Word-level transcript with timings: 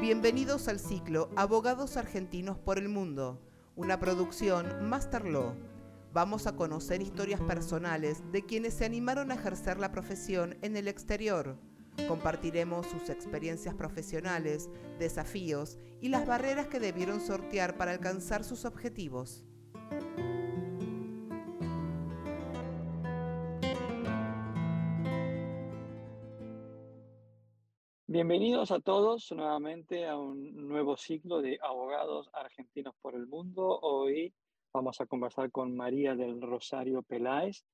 Bienvenidos 0.00 0.66
al 0.68 0.80
ciclo 0.80 1.28
Abogados 1.36 1.98
Argentinos 1.98 2.56
por 2.56 2.78
el 2.78 2.88
Mundo, 2.88 3.38
una 3.76 4.00
producción 4.00 4.88
Master 4.88 5.26
Law. 5.26 5.54
Vamos 6.14 6.46
a 6.46 6.56
conocer 6.56 7.02
historias 7.02 7.38
personales 7.42 8.22
de 8.32 8.46
quienes 8.46 8.72
se 8.72 8.86
animaron 8.86 9.30
a 9.30 9.34
ejercer 9.34 9.78
la 9.78 9.92
profesión 9.92 10.56
en 10.62 10.78
el 10.78 10.88
exterior. 10.88 11.58
Compartiremos 12.08 12.86
sus 12.86 13.10
experiencias 13.10 13.74
profesionales, 13.74 14.70
desafíos 14.98 15.76
y 16.00 16.08
las 16.08 16.26
barreras 16.26 16.68
que 16.68 16.80
debieron 16.80 17.20
sortear 17.20 17.76
para 17.76 17.90
alcanzar 17.90 18.42
sus 18.42 18.64
objetivos. 18.64 19.44
Bienvenidos 28.20 28.70
a 28.70 28.80
todos 28.80 29.32
nuevamente 29.32 30.06
a 30.06 30.18
un 30.18 30.68
nuevo 30.68 30.98
ciclo 30.98 31.40
de 31.40 31.58
Abogados 31.62 32.28
Argentinos 32.34 32.94
por 33.00 33.14
el 33.14 33.26
Mundo. 33.26 33.80
Hoy 33.80 34.34
vamos 34.74 35.00
a 35.00 35.06
conversar 35.06 35.50
con 35.50 35.74
María 35.74 36.14
del 36.14 36.42
Rosario 36.42 37.00
Peláez. 37.00 37.64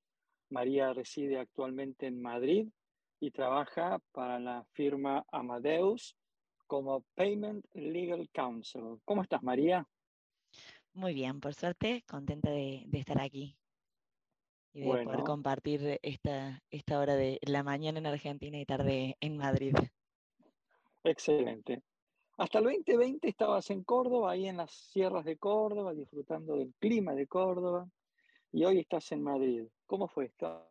María 0.50 0.92
reside 0.92 1.40
actualmente 1.40 2.06
en 2.06 2.22
Madrid 2.22 2.68
y 3.18 3.32
trabaja 3.32 3.98
para 4.12 4.38
la 4.38 4.64
firma 4.70 5.26
Amadeus 5.32 6.16
como 6.68 7.02
Payment 7.16 7.66
Legal 7.74 8.30
Counsel. 8.32 9.00
¿Cómo 9.04 9.22
estás, 9.22 9.42
María? 9.42 9.84
Muy 10.94 11.12
bien, 11.12 11.40
por 11.40 11.54
suerte, 11.54 12.04
contenta 12.06 12.52
de, 12.52 12.86
estar 12.92 13.20
aquí 13.20 13.56
y 14.72 14.82
de 14.82 14.86
poder 14.86 15.24
compartir 15.24 15.98
esta, 16.02 16.62
esta 16.70 17.00
hora 17.00 17.16
de 17.16 17.40
la 17.42 17.64
mañana 17.64 17.98
en 17.98 18.06
Argentina 18.06 18.60
y 18.60 18.64
tarde 18.64 19.16
en 19.20 19.38
Madrid. 19.38 19.74
Excelente. 21.06 21.82
Hasta 22.36 22.58
el 22.58 22.64
2020 22.64 23.28
estabas 23.28 23.70
en 23.70 23.84
Córdoba, 23.84 24.32
ahí 24.32 24.48
en 24.48 24.56
las 24.56 24.72
sierras 24.72 25.24
de 25.24 25.36
Córdoba, 25.38 25.94
disfrutando 25.94 26.56
del 26.56 26.74
clima 26.80 27.14
de 27.14 27.28
Córdoba, 27.28 27.88
y 28.52 28.64
hoy 28.64 28.80
estás 28.80 29.12
en 29.12 29.22
Madrid. 29.22 29.62
¿Cómo 29.86 30.08
fue 30.08 30.26
esto? 30.26 30.68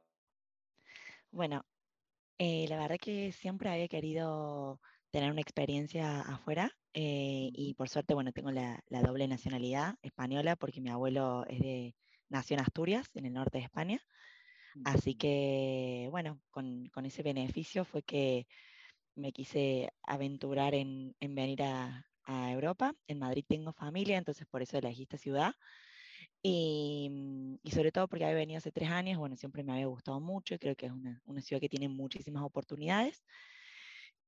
Bueno, 1.31 1.63
eh, 2.37 2.65
la 2.67 2.77
verdad 2.77 2.97
que 3.01 3.31
siempre 3.31 3.69
había 3.69 3.87
querido 3.87 4.81
tener 5.09 5.31
una 5.31 5.39
experiencia 5.39 6.19
afuera 6.19 6.69
eh, 6.93 7.49
y 7.53 7.73
por 7.75 7.87
suerte, 7.87 8.13
bueno, 8.13 8.33
tengo 8.33 8.51
la, 8.51 8.83
doble 8.89 9.29
nacionalidad 9.29 9.95
española 10.01 10.57
porque 10.57 10.81
mi 10.81 10.89
abuelo 10.89 11.45
es 11.47 11.59
de, 11.59 11.95
nació 12.27 12.55
en 12.55 12.63
Asturias, 12.63 13.09
en 13.15 13.25
el 13.25 13.33
norte 13.33 13.59
de 13.59 13.63
España. 13.63 14.01
Así 14.83 15.15
que, 15.15 16.09
bueno, 16.11 16.41
con, 16.51 16.89
con 16.89 17.05
ese 17.05 17.23
beneficio 17.23 17.85
fue 17.85 18.03
que 18.03 18.45
me 19.15 19.31
quise 19.31 19.91
aventurar 20.03 20.73
en, 20.75 21.15
venir 21.19 21.63
a, 21.63 22.05
Europa. 22.27 22.95
En 23.07 23.19
Madrid 23.19 23.45
tengo 23.47 23.71
familia, 23.71 24.17
entonces 24.17 24.47
por 24.47 24.63
eso 24.63 24.77
elegí 24.79 25.03
esta 25.03 25.17
ciudad. 25.17 25.53
Y, 26.41 27.59
sobre 27.71 27.91
todo 27.91 28.07
porque 28.07 28.25
había 28.25 28.37
venido 28.37 28.57
hace 28.57 28.71
tres 28.71 28.89
años, 28.89 29.19
bueno, 29.19 29.35
siempre 29.35 29.63
me 29.63 29.73
había 29.73 29.87
gustado 29.87 30.19
mucho 30.19 30.55
y 30.55 30.59
creo 30.59 30.75
que 30.75 30.87
es 30.87 30.91
una, 30.91 31.21
ciudad 31.41 31.61
que 31.61 31.69
tiene 31.69 31.87
muchísimas 31.89 32.43
oportunidades. 32.43 33.23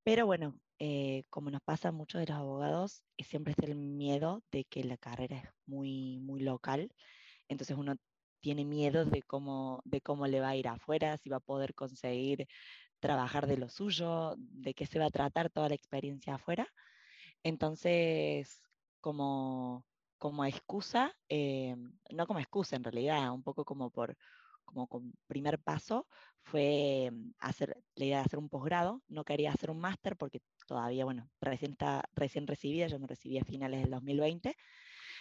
Pero 0.03 0.25
bueno, 0.25 0.59
eh, 0.79 1.23
como 1.29 1.49
nos 1.51 1.61
pasa 1.61 1.89
a 1.89 1.91
muchos 1.91 2.21
de 2.21 2.27
los 2.27 2.37
abogados, 2.37 3.03
siempre 3.19 3.51
está 3.51 3.65
el 3.65 3.75
miedo 3.75 4.43
de 4.51 4.63
que 4.65 4.83
la 4.83 4.97
carrera 4.97 5.37
es 5.37 5.49
muy, 5.65 6.19
muy 6.19 6.41
local. 6.41 6.91
Entonces 7.49 7.77
uno 7.77 7.95
tiene 8.41 8.65
miedo 8.65 9.05
de 9.05 9.23
cómo, 9.23 9.81
de 9.85 10.01
cómo 10.01 10.27
le 10.27 10.39
va 10.39 10.49
a 10.49 10.55
ir 10.55 10.67
afuera, 10.67 11.17
si 11.17 11.29
va 11.29 11.37
a 11.37 11.39
poder 11.41 11.73
conseguir 11.75 12.47
trabajar 12.99 13.47
de 13.47 13.57
lo 13.57 13.69
suyo, 13.69 14.35
de 14.37 14.73
qué 14.73 14.85
se 14.85 14.99
va 14.99 15.05
a 15.05 15.11
tratar 15.11 15.49
toda 15.49 15.69
la 15.69 15.75
experiencia 15.75 16.35
afuera. 16.35 16.67
Entonces, 17.43 18.61
como, 19.01 19.85
como 20.17 20.45
excusa, 20.45 21.13
eh, 21.29 21.75
no 22.11 22.27
como 22.27 22.39
excusa 22.39 22.75
en 22.75 22.83
realidad, 22.83 23.31
un 23.31 23.43
poco 23.43 23.65
como 23.65 23.89
por 23.91 24.17
como 24.67 24.87
primer 25.27 25.59
paso 25.59 26.07
fue 26.43 27.09
mm, 27.11 27.31
hacer 27.39 27.77
la 27.95 28.05
idea 28.05 28.17
de 28.17 28.25
hacer 28.25 28.39
un 28.39 28.49
posgrado, 28.49 29.01
no 29.07 29.23
quería 29.23 29.51
hacer 29.51 29.71
un 29.71 29.79
máster 29.79 30.15
porque 30.17 30.41
todavía, 30.67 31.05
bueno, 31.05 31.29
recién, 31.41 31.71
está, 31.71 32.03
recién 32.15 32.47
recibida, 32.47 32.87
yo 32.87 32.99
me 32.99 33.07
recibí 33.07 33.37
a 33.39 33.45
finales 33.45 33.81
del 33.81 33.91
2020, 33.91 34.55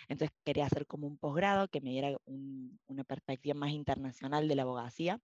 entonces 0.08 0.36
quería 0.44 0.66
hacer 0.66 0.86
como 0.86 1.06
un 1.06 1.18
posgrado 1.18 1.68
que 1.68 1.80
me 1.80 1.90
diera 1.90 2.16
una 2.26 3.04
perspectiva 3.04 3.54
más 3.54 3.70
internacional 3.70 4.48
de 4.48 4.54
la 4.56 4.62
abogacía, 4.62 5.20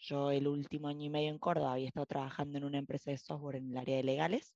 yo 0.00 0.30
el 0.30 0.48
último 0.48 0.88
año 0.88 1.04
y 1.04 1.10
medio 1.10 1.30
en 1.30 1.38
Córdoba 1.38 1.74
había 1.74 1.88
estado 1.88 2.06
trabajando 2.06 2.58
en 2.58 2.64
una 2.64 2.78
empresa 2.78 3.10
de 3.10 3.18
software 3.18 3.56
en 3.56 3.70
el 3.70 3.76
área 3.76 3.96
de 3.96 4.02
legales, 4.02 4.54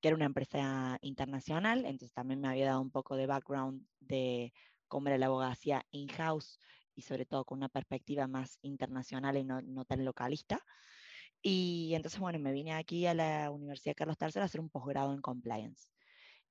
que 0.00 0.08
era 0.08 0.16
una 0.16 0.26
empresa 0.26 0.98
internacional, 1.00 1.80
entonces 1.86 2.12
también 2.12 2.40
me 2.40 2.48
había 2.48 2.66
dado 2.66 2.80
un 2.80 2.90
poco 2.90 3.16
de 3.16 3.26
background 3.26 3.86
de 4.00 4.52
cómo 4.88 5.08
era 5.08 5.18
la 5.18 5.26
abogacía 5.26 5.84
in-house 5.90 6.60
y 6.94 7.02
sobre 7.02 7.26
todo 7.26 7.44
con 7.44 7.58
una 7.58 7.68
perspectiva 7.68 8.26
más 8.26 8.58
internacional 8.62 9.36
y 9.36 9.44
no, 9.44 9.62
no, 9.62 9.84
tan 9.84 10.04
localista. 10.04 10.60
Y 11.42 11.92
entonces, 11.94 12.20
bueno, 12.20 12.38
me 12.38 12.52
vine 12.52 12.72
aquí 12.74 13.06
a 13.06 13.14
la 13.14 13.50
Universidad 13.50 13.94
Carlos 13.96 14.16
III 14.20 14.40
a 14.40 14.44
hacer 14.44 14.60
un 14.60 14.70
posgrado 14.70 15.12
en 15.12 15.20
compliance. 15.20 15.88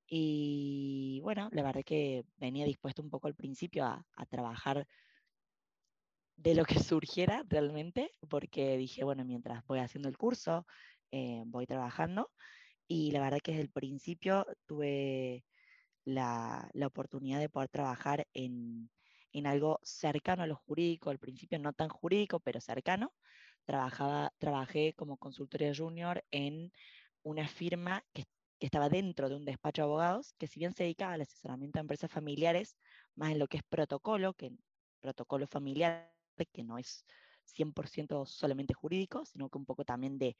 Y 0.08 1.20
bueno, 1.24 1.50
la 1.52 1.64
verdad 1.64 1.84
que 1.84 2.26
venía 2.38 2.66
dispuesto 2.66 3.02
un 3.02 3.10
poco 3.10 3.28
al 3.28 3.36
principio 3.36 3.86
a, 3.86 4.06
a 4.16 4.26
trabajar 4.28 4.88
de 6.38 6.56
lo 6.56 6.66
que 6.66 6.76
surgiera 6.94 7.44
realmente, 7.48 8.12
porque 8.30 8.78
dije, 8.78 9.04
bueno, 9.04 9.26
mientras 9.26 9.66
voy 9.66 9.80
haciendo 9.80 10.10
el 10.10 10.18
curso, 10.18 10.66
eh, 11.12 11.44
voy 11.46 11.66
trabajando, 11.66 12.32
y 12.88 13.12
la 13.12 13.22
verdad 13.22 13.40
que 13.44 13.52
desde 13.52 13.64
el 13.64 13.72
principio 13.72 14.46
tuve 14.66 15.46
la, 16.06 16.70
la 16.74 16.88
oportunidad 16.88 17.40
de 17.40 17.50
poder 17.50 17.70
trabajar 17.70 18.28
en, 18.34 18.90
en, 19.34 19.48
algo 19.48 19.80
cercano 19.84 20.44
a 20.44 20.48
lo 20.48 20.56
jurídico, 20.56 21.10
al 21.10 21.20
principio 21.20 21.60
no 21.60 21.74
tan 21.74 21.90
jurídico, 21.90 22.40
pero 22.40 22.62
cercano. 22.62 23.14
Trabajaba, 23.66 24.32
trabajé 24.38 24.94
como 24.94 25.18
consultoria 25.18 25.74
junior 25.76 26.24
en 26.32 26.72
una 27.24 27.48
firma 27.48 28.06
que, 28.14 28.26
que 28.60 28.68
estaba 28.68 28.90
dentro 28.90 29.30
de 29.30 29.36
un 29.36 29.46
despacho 29.46 29.82
de 29.82 29.86
abogados, 29.88 30.34
que 30.38 30.48
si 30.48 30.60
bien 30.60 30.74
se 30.74 30.84
dedicaba 30.84 31.14
al 31.14 31.22
asesoramiento 31.22 31.80
de 31.80 31.82
empresas 31.82 32.12
familiares, 32.12 32.78
más 33.16 33.32
en 33.32 33.40
lo 33.40 33.48
que 33.48 33.58
es 33.58 33.64
protocolo, 33.64 34.34
que 34.36 34.52
protocolo 35.02 35.48
familiar 35.48 36.15
que 36.52 36.64
no 36.64 36.78
es 36.78 37.06
100% 37.46 38.26
solamente 38.26 38.74
jurídico, 38.74 39.26
sino 39.26 39.50
que 39.50 39.58
un 39.58 39.66
poco 39.66 39.86
también 39.86 40.18
de, 40.18 40.36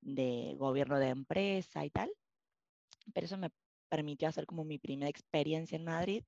de 0.00 0.54
gobierno 0.56 0.98
de 0.98 1.08
empresa 1.08 1.84
y 1.84 1.90
tal. 1.90 2.10
Pero 3.14 3.26
eso 3.26 3.38
me 3.38 3.50
permitió 3.88 4.28
hacer 4.28 4.46
como 4.46 4.64
mi 4.64 4.78
primera 4.78 5.08
experiencia 5.08 5.76
en 5.76 5.84
Madrid 5.84 6.24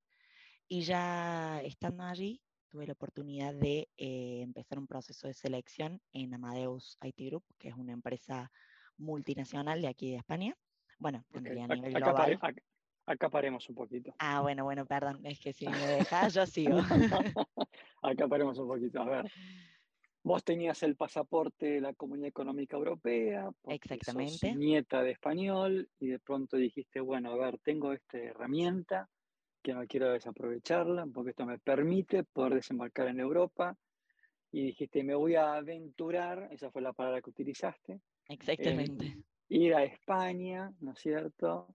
y 0.69 0.83
ya 0.83 1.61
estando 1.63 2.05
allí 2.05 2.41
tuve 2.71 2.87
la 2.87 2.93
oportunidad 2.93 3.53
de 3.53 3.89
eh, 3.97 4.41
empezar 4.43 4.79
un 4.79 4.87
proceso 4.87 5.27
de 5.27 5.35
selección 5.35 6.01
en 6.13 6.33
Amadeus 6.33 6.97
IT 7.03 7.17
Group, 7.27 7.45
que 7.59 7.69
es 7.69 7.75
una 7.75 7.93
empresa 7.93 8.51
multinacional 8.97 9.83
de 9.83 9.89
aquí 9.89 10.11
de 10.11 10.19
España. 10.19 10.57
Bueno, 10.99 11.25
a 11.35 11.41
nivel 11.41 11.93
global. 11.95 12.35
acá, 12.35 12.55
paremos 13.31 13.69
un 13.69 13.75
poquito. 13.75 14.15
Ah, 14.19 14.41
bueno, 14.41 14.65
bueno, 14.65 14.87
perdón, 14.87 15.21
es 15.25 15.41
que 15.41 15.53
si 15.53 15.67
me 15.67 15.73
dejas 16.05 16.35
yo 16.35 16.47
sigo. 16.47 16.79
Acá 18.03 18.29
paremos 18.29 18.59
un 18.59 18.69
poquito. 18.69 19.01
A 19.03 19.05
ver. 19.05 19.33
Vos 20.23 20.45
tenías 20.45 20.83
el 20.83 20.97
pasaporte 20.97 21.67
de 21.67 21.81
la 21.81 21.95
Comunidad 21.95 22.29
Económica 22.29 22.77
Europea, 22.77 23.51
Exactamente. 23.67 24.55
nieta 24.55 25.03
de 25.03 25.13
español, 25.13 25.89
y 25.99 26.09
de 26.09 26.19
pronto 26.19 26.59
dijiste, 26.59 27.01
bueno, 27.01 27.33
a 27.33 27.37
ver, 27.37 27.59
tengo 27.61 27.95
esta 27.95 28.19
herramienta 28.19 29.09
que 29.63 29.73
no 29.73 29.87
quiero 29.87 30.13
desaprovecharla, 30.13 31.07
porque 31.07 31.31
esto 31.31 31.47
me 31.47 31.59
permite 31.59 32.25
poder 32.25 32.55
desembarcar 32.55 33.09
en 33.09 33.21
Europa. 33.21 33.77
Y 34.53 34.65
dijiste, 34.65 35.03
me 35.05 35.15
voy 35.15 35.37
a 35.37 35.55
aventurar, 35.55 36.49
esa 36.51 36.71
fue 36.71 36.83
la 36.83 36.93
palabra 36.93 37.23
que 37.23 37.31
utilizaste. 37.31 38.01
Exactamente. 38.29 39.17
ir 39.49 39.75
a 39.75 39.85
España, 39.85 40.71
¿no 40.81 40.93
es 40.93 40.99
cierto? 40.99 41.75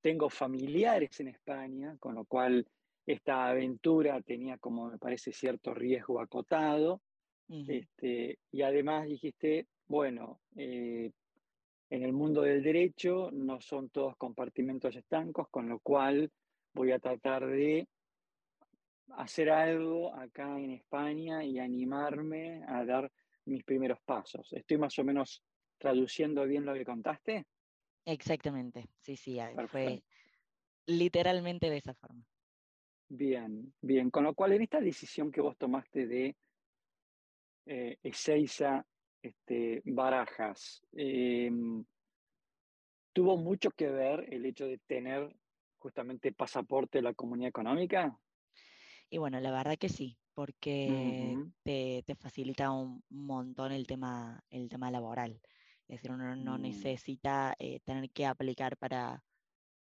Tengo 0.00 0.30
familiares 0.30 1.18
en 1.20 1.28
España, 1.28 1.96
con 1.98 2.14
lo 2.14 2.24
cual 2.24 2.66
esta 3.06 3.48
aventura 3.48 4.20
tenía 4.20 4.58
como 4.58 4.90
me 4.90 4.98
parece 4.98 5.32
cierto 5.32 5.74
riesgo 5.74 6.20
acotado. 6.20 7.00
este, 7.48 8.38
y 8.52 8.60
además 8.60 9.06
dijiste, 9.06 9.66
bueno, 9.86 10.40
eh, 10.54 11.10
en 11.90 12.02
el 12.02 12.12
mundo 12.12 12.42
del 12.42 12.62
derecho 12.62 13.30
no 13.32 13.60
son 13.62 13.88
todos 13.88 14.16
compartimentos 14.16 14.94
estancos, 14.94 15.48
con 15.48 15.68
lo 15.68 15.78
cual 15.80 16.30
voy 16.74 16.92
a 16.92 16.98
tratar 16.98 17.46
de 17.46 17.88
hacer 19.16 19.50
algo 19.50 20.14
acá 20.14 20.58
en 20.58 20.72
España 20.72 21.42
y 21.42 21.58
animarme 21.58 22.62
a 22.66 22.84
dar 22.84 23.10
mis 23.46 23.64
primeros 23.64 23.98
pasos. 24.02 24.52
¿Estoy 24.52 24.76
más 24.76 24.98
o 24.98 25.04
menos 25.04 25.42
traduciendo 25.78 26.44
bien 26.44 26.66
lo 26.66 26.74
que 26.74 26.84
contaste? 26.84 27.46
Exactamente, 28.08 28.88
sí, 29.00 29.16
sí, 29.16 29.38
fue 29.70 30.02
literalmente 30.86 31.68
de 31.68 31.76
esa 31.76 31.92
forma. 31.92 32.24
Bien, 33.10 33.74
bien. 33.82 34.10
Con 34.10 34.24
lo 34.24 34.32
cual, 34.32 34.52
en 34.52 34.62
esta 34.62 34.80
decisión 34.80 35.30
que 35.30 35.42
vos 35.42 35.58
tomaste 35.58 36.06
de 36.06 36.34
eh, 37.66 37.98
Ezeiza 38.02 38.86
este, 39.20 39.82
Barajas, 39.84 40.80
em, 40.92 41.84
¿tuvo 43.12 43.36
mucho 43.36 43.72
que 43.72 43.88
ver 43.90 44.24
el 44.32 44.46
hecho 44.46 44.64
de 44.64 44.78
tener 44.86 45.30
justamente 45.76 46.32
pasaporte 46.32 46.98
de 46.98 47.02
la 47.02 47.12
comunidad 47.12 47.50
económica? 47.50 48.18
Y 49.10 49.18
bueno, 49.18 49.38
la 49.38 49.50
verdad 49.50 49.76
que 49.76 49.90
sí, 49.90 50.16
porque 50.32 51.36
te, 51.62 52.02
te, 52.06 52.14
facilita 52.14 52.70
un 52.70 53.02
montón 53.10 53.72
el 53.72 53.86
tema, 53.86 54.42
el 54.48 54.70
tema 54.70 54.90
laboral. 54.90 55.42
Es 55.88 55.96
decir, 55.96 56.12
uno 56.12 56.36
no 56.36 56.58
mm. 56.58 56.62
necesita 56.62 57.54
eh, 57.58 57.80
tener 57.80 58.10
que 58.10 58.26
aplicar 58.26 58.76
para, 58.76 59.24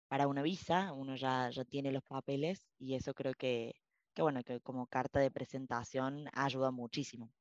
para 0.08 0.28
una 0.28 0.42
visa, 0.42 0.92
uno 0.92 1.16
ya, 1.16 1.48
ya 1.50 1.64
tiene 1.64 1.90
los 1.90 2.02
papeles 2.02 2.68
y 2.78 2.94
eso 2.94 3.14
creo 3.14 3.32
que, 3.32 3.74
que 4.14 4.22
bueno, 4.22 4.42
que 4.44 4.60
como 4.60 4.86
carta 4.86 5.20
de 5.20 5.30
presentación 5.30 6.26
ayuda 6.34 6.70
muchísimo. 6.70 7.32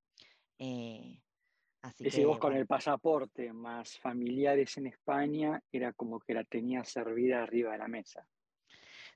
Eh, 0.57 1.21
así 1.81 2.07
y 2.07 2.11
si 2.11 2.23
vos 2.23 2.39
con 2.39 2.55
el 2.55 2.65
pasaporte 2.65 3.51
más 3.51 3.99
familiares 3.99 4.77
en 4.77 4.87
España, 4.87 5.61
era 5.69 5.91
como 5.91 6.19
que 6.21 6.33
la 6.33 6.45
tenías 6.45 6.89
servida 6.89 7.43
arriba 7.43 7.73
de 7.73 7.77
la 7.77 7.89
mesa. 7.89 8.25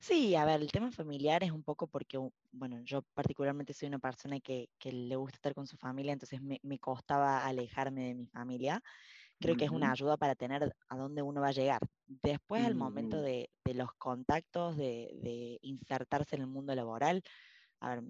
Sí, 0.01 0.35
a 0.35 0.45
ver, 0.45 0.62
el 0.62 0.71
tema 0.71 0.92
familiar 0.92 1.44
es 1.44 1.51
un 1.51 1.63
poco 1.63 1.88
porque, 1.88 2.18
bueno, 2.51 2.81
yo 2.83 3.01
particularmente 3.13 3.74
soy 3.74 3.89
una 3.89 4.00
persona 4.00 4.39
que, 4.39 4.69
que 4.77 4.94
le 4.94 5.15
gusta 5.18 5.35
estar 5.35 5.53
con 5.53 5.68
su 5.68 5.77
familia, 5.77 6.13
entonces 6.13 6.42
me, 6.42 6.59
me 6.63 6.80
costaba 6.80 7.45
alejarme 7.45 8.07
de 8.07 8.15
mi 8.15 8.27
familia. 8.27 8.81
Creo 9.39 9.56
que 9.56 9.65
es 9.65 9.71
una 9.71 9.91
ayuda 9.91 10.18
para 10.18 10.36
tener 10.36 10.75
a 10.89 10.97
dónde 10.97 11.21
uno 11.21 11.41
va 11.41 11.47
a 11.47 11.53
llegar. 11.53 11.80
Después, 12.06 12.65
al 12.65 12.75
momento 12.75 13.18
mm. 13.18 13.21
de, 13.21 13.50
de 13.63 13.74
los 13.74 13.94
contactos, 13.94 14.75
de, 14.75 15.18
de, 15.21 15.59
insertarse 15.62 16.36
en 16.36 16.41
el 16.41 16.47
mundo 16.47 16.75
laboral, 16.75 17.24
a 17.80 17.95
ver, 17.95 18.03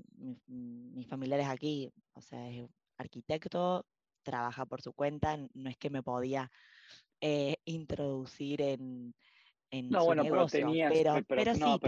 mis 0.47 1.07
familiares 1.07 1.47
aquí, 1.47 1.91
o 2.13 2.21
sea, 2.21 2.49
es 2.49 2.65
arquitecto, 2.97 3.85
trabaja 4.23 4.65
por 4.65 4.81
su 4.81 4.93
cuenta, 4.93 5.37
no 5.53 5.69
es 5.69 5.77
que 5.77 5.89
me 5.89 6.03
podía 6.03 6.51
eh, 7.21 7.57
introducir 7.65 8.61
en, 8.61 9.13
no, 9.71 10.05
bueno, 10.05 10.23
pero, 10.23 10.47
tenías, 10.47 10.91
pero, 10.91 11.15
sí, 11.53 11.79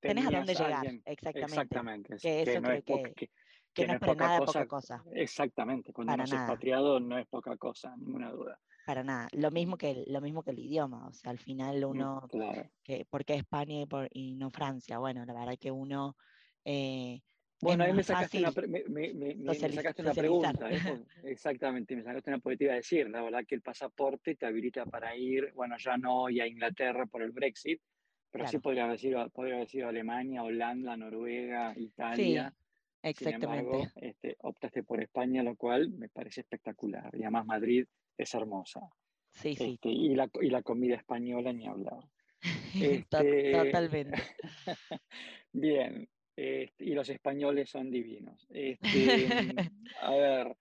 tenés, 0.00 0.26
a 0.26 0.30
dónde 0.30 0.54
llegar, 0.54 0.86
exactamente. 1.04 2.14
Exactamente. 2.14 2.16
Que 2.16 2.42
eso 2.42 2.60
no 2.60 2.72
es 2.72 2.84
que, 2.84 3.86
no 3.86 3.92
es 3.92 4.00
para 4.00 4.14
nada 4.14 4.38
poca 4.40 4.66
cosa. 4.66 5.04
Exactamente, 5.12 5.92
cuando 5.92 6.14
uno 6.14 6.24
es 6.24 6.32
expatriado 6.32 6.98
no 6.98 7.18
es 7.18 7.26
poca 7.28 7.56
cosa, 7.56 7.94
ninguna 7.96 8.30
duda. 8.30 8.58
Para 8.90 9.04
nada, 9.04 9.28
lo 9.34 9.52
mismo 9.52 9.78
que, 9.78 10.02
lo 10.08 10.20
mismo 10.20 10.42
que 10.42 10.50
el 10.50 10.58
idioma, 10.58 11.06
o 11.06 11.12
sea, 11.12 11.30
al 11.30 11.38
final 11.38 11.80
mm, 11.80 11.84
uno, 11.84 12.28
que, 12.82 13.04
¿por 13.04 13.24
qué 13.24 13.34
España 13.34 13.82
y, 13.82 13.86
por, 13.86 14.08
y 14.10 14.34
no 14.34 14.50
Francia? 14.50 14.98
Bueno, 14.98 15.24
la 15.24 15.32
verdad 15.32 15.56
que 15.56 15.70
uno 15.70 16.16
eh, 16.64 17.20
bueno, 17.60 17.84
ahí 17.84 17.92
me 17.92 18.02
sacaste, 18.02 18.38
una, 18.38 18.50
me, 18.88 19.70
sacaste 19.70 20.02
una, 20.02 20.12
pregunta. 20.12 20.72
¿eh? 20.72 21.04
Exactamente, 21.22 21.94
me 21.94 22.02
sacaste 22.02 22.30
una 22.30 22.40
porque 22.40 22.64
iba 22.64 22.72
a 22.72 22.76
decir. 22.78 23.08
La 23.08 23.22
verdad 23.22 23.44
que 23.46 23.54
el 23.54 23.62
pasaporte 23.62 24.34
te 24.34 24.46
habilita 24.46 24.84
para 24.86 25.14
ir, 25.16 25.52
bueno, 25.54 25.76
ya 25.78 25.96
no 25.96 26.22
hoy 26.22 26.40
a 26.40 26.48
Inglaterra 26.48 27.06
por 27.06 27.22
el 27.22 27.30
Brexit, 27.30 27.80
pero 28.32 28.48
sí 28.48 28.58
podría 28.58 28.86
haber, 28.86 28.98
sido, 28.98 29.30
podría 29.30 29.54
haber 29.54 29.68
sido 29.68 29.86
Alemania, 29.86 30.42
Holanda, 30.42 30.96
Noruega, 30.96 31.74
Italia. 31.76 32.52
Sí, 32.52 33.08
exactamente. 33.08 33.92
este, 33.94 34.36
optaste 34.40 34.82
por 34.82 35.00
España, 35.00 35.44
lo 35.44 35.54
cual 35.54 35.90
me 35.90 36.08
parece 36.08 36.40
espectacular. 36.40 37.08
Y 37.12 37.22
además 37.22 37.46
Madrid 37.46 37.86
es 38.16 38.34
hermosa. 38.34 38.80
Sí, 39.30 39.54
sí. 39.54 39.72
Este, 39.74 39.88
y, 39.88 40.14
la, 40.14 40.28
y 40.40 40.50
la 40.50 40.62
comida 40.62 40.96
española 40.96 41.52
ni 41.52 41.66
hablar. 41.66 42.04
Este, 42.72 43.52
totalmente. 43.52 44.22
Bien, 45.52 46.08
este, 46.36 46.84
y 46.84 46.94
los 46.94 47.08
españoles 47.08 47.68
son 47.68 47.90
divinos. 47.90 48.46
Este, 48.48 48.80
a 50.00 50.10
ver, 50.12 50.56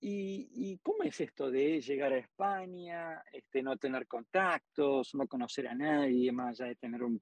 y, 0.00 0.78
cómo 0.82 1.02
es 1.02 1.20
esto 1.20 1.50
de 1.50 1.80
llegar 1.80 2.12
a 2.12 2.18
España, 2.18 3.22
este, 3.32 3.62
no 3.62 3.76
tener 3.76 4.06
contactos, 4.06 5.14
no 5.14 5.26
conocer 5.26 5.68
a 5.68 5.74
nadie, 5.74 6.32
más 6.32 6.60
allá 6.60 6.68
de 6.68 6.76
tener 6.76 7.02
un, 7.02 7.20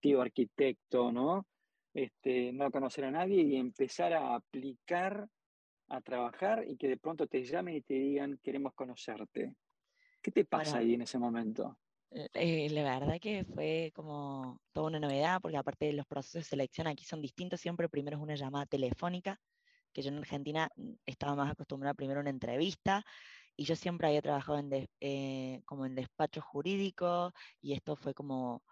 tío 0.00 0.20
arquitecto, 0.20 1.12
¿no? 1.12 1.46
Este, 1.94 2.52
no 2.52 2.70
conocer 2.70 3.04
a 3.04 3.10
nadie 3.10 3.42
y 3.42 3.56
empezar 3.56 4.12
a 4.12 4.34
aplicar, 4.34 5.28
a 5.88 6.00
trabajar 6.00 6.64
y 6.68 6.76
que 6.76 6.88
de 6.88 6.96
pronto 6.96 7.26
te 7.26 7.44
llamen 7.44 7.76
y 7.76 7.80
te 7.80 7.94
digan, 7.94 8.38
queremos 8.42 8.74
conocerte. 8.74 9.54
¿Qué 10.20 10.30
te 10.30 10.44
pasa 10.44 10.78
ahí 10.78 10.94
en 10.94 11.02
ese 11.02 11.18
momento? 11.18 11.78
Eh, 12.10 12.68
la 12.70 12.98
verdad 12.98 13.18
que 13.20 13.44
fue 13.44 13.92
como 13.94 14.60
toda 14.72 14.88
una 14.88 15.00
novedad, 15.00 15.40
porque 15.40 15.58
aparte 15.58 15.86
de 15.86 15.92
los 15.92 16.06
procesos 16.06 16.40
de 16.40 16.48
selección 16.48 16.86
aquí 16.86 17.04
son 17.04 17.20
distintos, 17.20 17.60
siempre 17.60 17.88
primero 17.88 18.16
es 18.16 18.22
una 18.22 18.34
llamada 18.34 18.66
telefónica, 18.66 19.40
que 19.92 20.02
yo 20.02 20.10
en 20.10 20.18
Argentina 20.18 20.70
mm, 20.74 20.92
estaba 21.04 21.34
más 21.34 21.52
acostumbrada 21.52 21.94
primero 21.94 22.20
a 22.20 22.22
una 22.22 22.30
entrevista, 22.30 23.04
y 23.56 23.64
yo 23.64 23.76
siempre 23.76 24.08
había 24.08 24.22
trabajado 24.22 24.58
en 24.58 24.88
eh, 25.00 25.62
como 25.66 25.84
en 25.84 25.94
despacho 25.94 26.40
jurídico, 26.40 27.32
y 27.60 27.74
esto 27.74 27.94
fue 27.94 28.14
como 28.14 28.62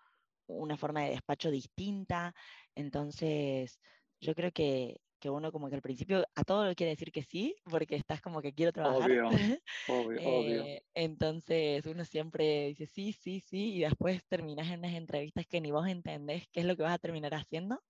una 0.46 0.76
forma 0.76 1.02
de 1.02 1.10
despacho 1.10 1.50
distinta, 1.50 2.34
entonces 2.74 3.80
yo 4.20 4.34
creo 4.34 4.52
que 4.52 5.00
que 5.18 5.30
uno 5.30 5.50
como 5.52 5.68
que 5.68 5.74
al 5.74 5.82
principio 5.82 6.26
a 6.34 6.44
todo 6.44 6.64
lo 6.64 6.74
quiere 6.74 6.90
decir 6.90 7.10
que 7.10 7.22
sí, 7.22 7.56
porque 7.64 7.96
estás 7.96 8.20
como 8.20 8.42
que 8.42 8.52
quiero 8.52 8.72
trabajar. 8.72 9.10
Obvio, 9.10 9.28
obvio, 9.88 10.20
obvio. 10.20 10.64
Eh, 10.64 10.82
entonces 10.94 11.84
uno 11.86 12.04
siempre 12.04 12.68
dice 12.68 12.86
sí, 12.86 13.12
sí, 13.12 13.40
sí, 13.40 13.74
y 13.74 13.80
después 13.80 14.22
terminas 14.28 14.68
en 14.68 14.80
unas 14.80 14.94
entrevistas 14.94 15.46
que 15.46 15.60
ni 15.60 15.70
vos 15.70 15.86
entendés 15.88 16.46
qué 16.52 16.60
es 16.60 16.66
lo 16.66 16.76
que 16.76 16.82
vas 16.82 16.94
a 16.94 16.98
terminar 16.98 17.34
haciendo. 17.34 17.80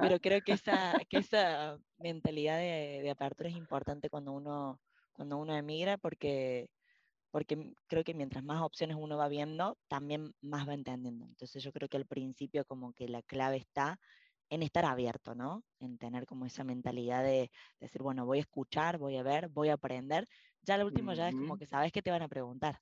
Pero 0.00 0.20
creo 0.20 0.40
que 0.42 0.52
esa, 0.52 0.98
que 1.08 1.18
esa 1.18 1.78
mentalidad 1.98 2.58
de, 2.58 3.00
de, 3.02 3.10
apertura 3.10 3.48
es 3.48 3.56
importante 3.56 4.08
cuando 4.08 4.32
uno, 4.32 4.80
cuando 5.12 5.38
uno 5.38 5.56
emigra, 5.56 5.98
porque, 5.98 6.68
porque 7.30 7.72
creo 7.88 8.04
que 8.04 8.14
mientras 8.14 8.44
más 8.44 8.62
opciones 8.62 8.96
uno 8.98 9.16
va 9.16 9.28
viendo, 9.28 9.76
también 9.88 10.32
más 10.40 10.68
va 10.68 10.74
entendiendo. 10.74 11.24
Entonces 11.24 11.64
yo 11.64 11.72
creo 11.72 11.88
que 11.88 11.96
al 11.96 12.06
principio 12.06 12.64
como 12.64 12.92
que 12.92 13.08
la 13.08 13.22
clave 13.22 13.56
está 13.56 13.98
en 14.50 14.62
estar 14.62 14.84
abierto, 14.84 15.34
¿no? 15.34 15.64
En 15.80 15.98
tener 15.98 16.26
como 16.26 16.46
esa 16.46 16.64
mentalidad 16.64 17.22
de, 17.22 17.50
decir, 17.80 18.02
bueno, 18.02 18.26
voy 18.26 18.38
a 18.38 18.42
escuchar, 18.42 18.98
voy 18.98 19.16
a 19.16 19.22
ver, 19.22 19.48
voy 19.48 19.68
a 19.68 19.74
aprender. 19.74 20.26
Ya 20.62 20.78
lo 20.78 20.86
último 20.86 21.12
ya 21.12 21.28
es 21.28 21.34
como 21.34 21.56
que 21.56 21.66
sabes 21.66 21.92
que 21.92 22.02
te 22.02 22.10
van 22.10 22.22
a 22.22 22.28
preguntar. 22.28 22.78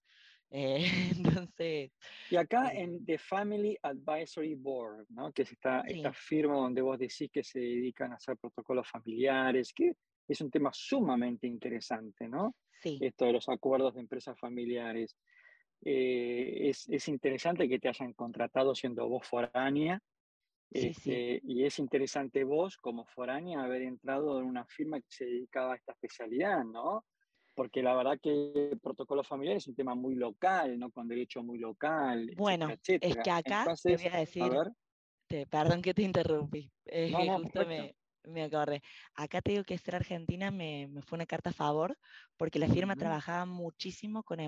Eh, 0.50 0.84
entonces... 1.50 1.92
Y 2.30 2.36
acá 2.36 2.72
eh 2.72 2.82
en 2.82 3.04
The 3.04 3.18
Family 3.18 3.76
Advisory 3.82 4.54
Board, 4.54 5.06
¿no? 5.08 5.32
Que 5.32 5.42
es 5.42 5.52
esta, 5.52 5.80
esta 5.80 6.12
firma 6.12 6.54
donde 6.54 6.82
vos 6.82 6.98
decís 6.98 7.30
que 7.32 7.42
se 7.42 7.58
dedican 7.58 8.12
a 8.12 8.16
hacer 8.16 8.36
protocolos 8.36 8.88
familiares, 8.88 9.72
que 9.72 9.94
es 10.28 10.40
un 10.40 10.50
tema 10.50 10.70
sumamente 10.72 11.46
interesante, 11.46 12.28
¿no? 12.28 12.54
Sí. 12.80 12.98
Esto 13.00 13.26
de 13.26 13.32
los 13.32 13.48
acuerdos 13.48 13.94
de 13.94 14.00
empresas 14.00 14.38
familiares. 14.38 15.16
Eh, 15.82 16.68
es, 16.70 16.88
es, 16.88 17.08
interesante 17.08 17.68
que 17.68 17.78
te 17.78 17.88
hayan 17.88 18.14
contratado 18.14 18.74
siendo 18.74 19.06
vos 19.06 19.26
foránea 19.26 20.00
este, 20.74 21.40
y 21.44 21.64
es 21.64 21.78
interesante 21.78 22.42
vos, 22.42 22.76
como 22.76 23.04
foránea, 23.06 23.62
haber 23.62 23.82
entrado 23.82 24.40
en 24.40 24.46
una 24.46 24.64
firma 24.66 25.00
que 25.00 25.06
se 25.08 25.24
dedicaba 25.24 25.74
a 25.74 25.76
esta 25.76 25.92
especialidad, 25.92 26.64
¿no? 26.64 27.04
Porque 27.54 27.80
la 27.80 27.94
verdad 27.94 28.18
que 28.20 28.70
el 28.72 28.80
protocolo 28.80 29.22
familiar 29.22 29.56
es 29.56 29.68
un 29.68 29.76
tema 29.76 29.94
muy 29.94 30.16
local, 30.16 30.76
¿no? 30.76 30.90
Con 30.90 31.06
derecho 31.06 31.44
muy 31.44 31.58
local. 31.58 32.28
Bueno, 32.36 32.68
es 32.70 33.16
que 33.16 33.30
acá 33.30 33.64
te 33.80 33.96
voy 33.96 34.06
a 34.08 34.18
decir, 34.18 34.50
perdón 35.48 35.80
que 35.80 35.94
te 35.94 36.02
interrumpí, 36.02 36.72
justo 37.40 37.66
me, 37.66 37.94
me, 38.24 38.42
acordé. 38.42 38.82
Acá 39.14 39.40
te 39.42 39.52
digo 39.52 39.62
que 39.62 39.78
ser 39.78 39.94
argentina 39.94 40.50
me, 40.50 40.88
me, 40.88 41.02
fue 41.02 41.16
una 41.16 41.26
carta 41.26 41.50
a 41.50 41.54
favor, 41.54 41.96
porque 42.36 42.58
la 42.58 42.66
firma 42.66 42.96
trabajaba 42.96 43.46
muchísimo 43.46 44.24
con, 44.24 44.40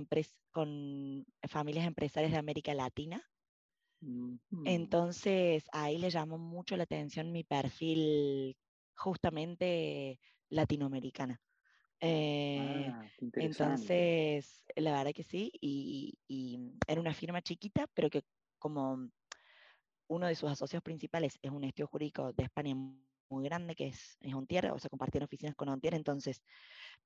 con 0.50 1.24
familias 1.48 1.86
empresarias 1.86 2.32
de 2.32 2.38
América 2.38 2.74
Latina 2.74 3.24
entonces 4.64 5.64
ahí 5.72 5.98
le 5.98 6.10
llamó 6.10 6.38
mucho 6.38 6.76
la 6.76 6.84
atención 6.84 7.32
mi 7.32 7.44
perfil 7.44 8.56
justamente 8.94 10.18
latinoamericana. 10.48 11.40
Eh, 12.00 12.90
ah, 12.92 13.06
entonces, 13.34 14.64
la 14.76 14.92
verdad 14.92 15.12
que 15.14 15.22
sí, 15.22 15.50
y, 15.60 16.14
era 16.86 17.00
una 17.00 17.14
firma 17.14 17.40
chiquita, 17.40 17.86
pero 17.94 18.10
que 18.10 18.22
como 18.58 19.08
uno 20.08 20.26
de 20.26 20.34
sus 20.34 20.50
asocios 20.50 20.82
principales 20.82 21.38
es 21.42 21.50
un 21.50 21.64
estudio 21.64 21.86
jurídico 21.88 22.32
de 22.32 22.44
España 22.44 22.74
muy 23.28 23.44
grande, 23.44 23.74
que 23.74 23.88
es, 23.88 24.18
es 24.20 24.34
Ontier, 24.34 24.70
o 24.70 24.78
sea, 24.78 24.88
compartían 24.90 25.24
oficinas 25.24 25.56
con 25.56 25.68
Ontier, 25.68 25.94
entonces 25.94 26.42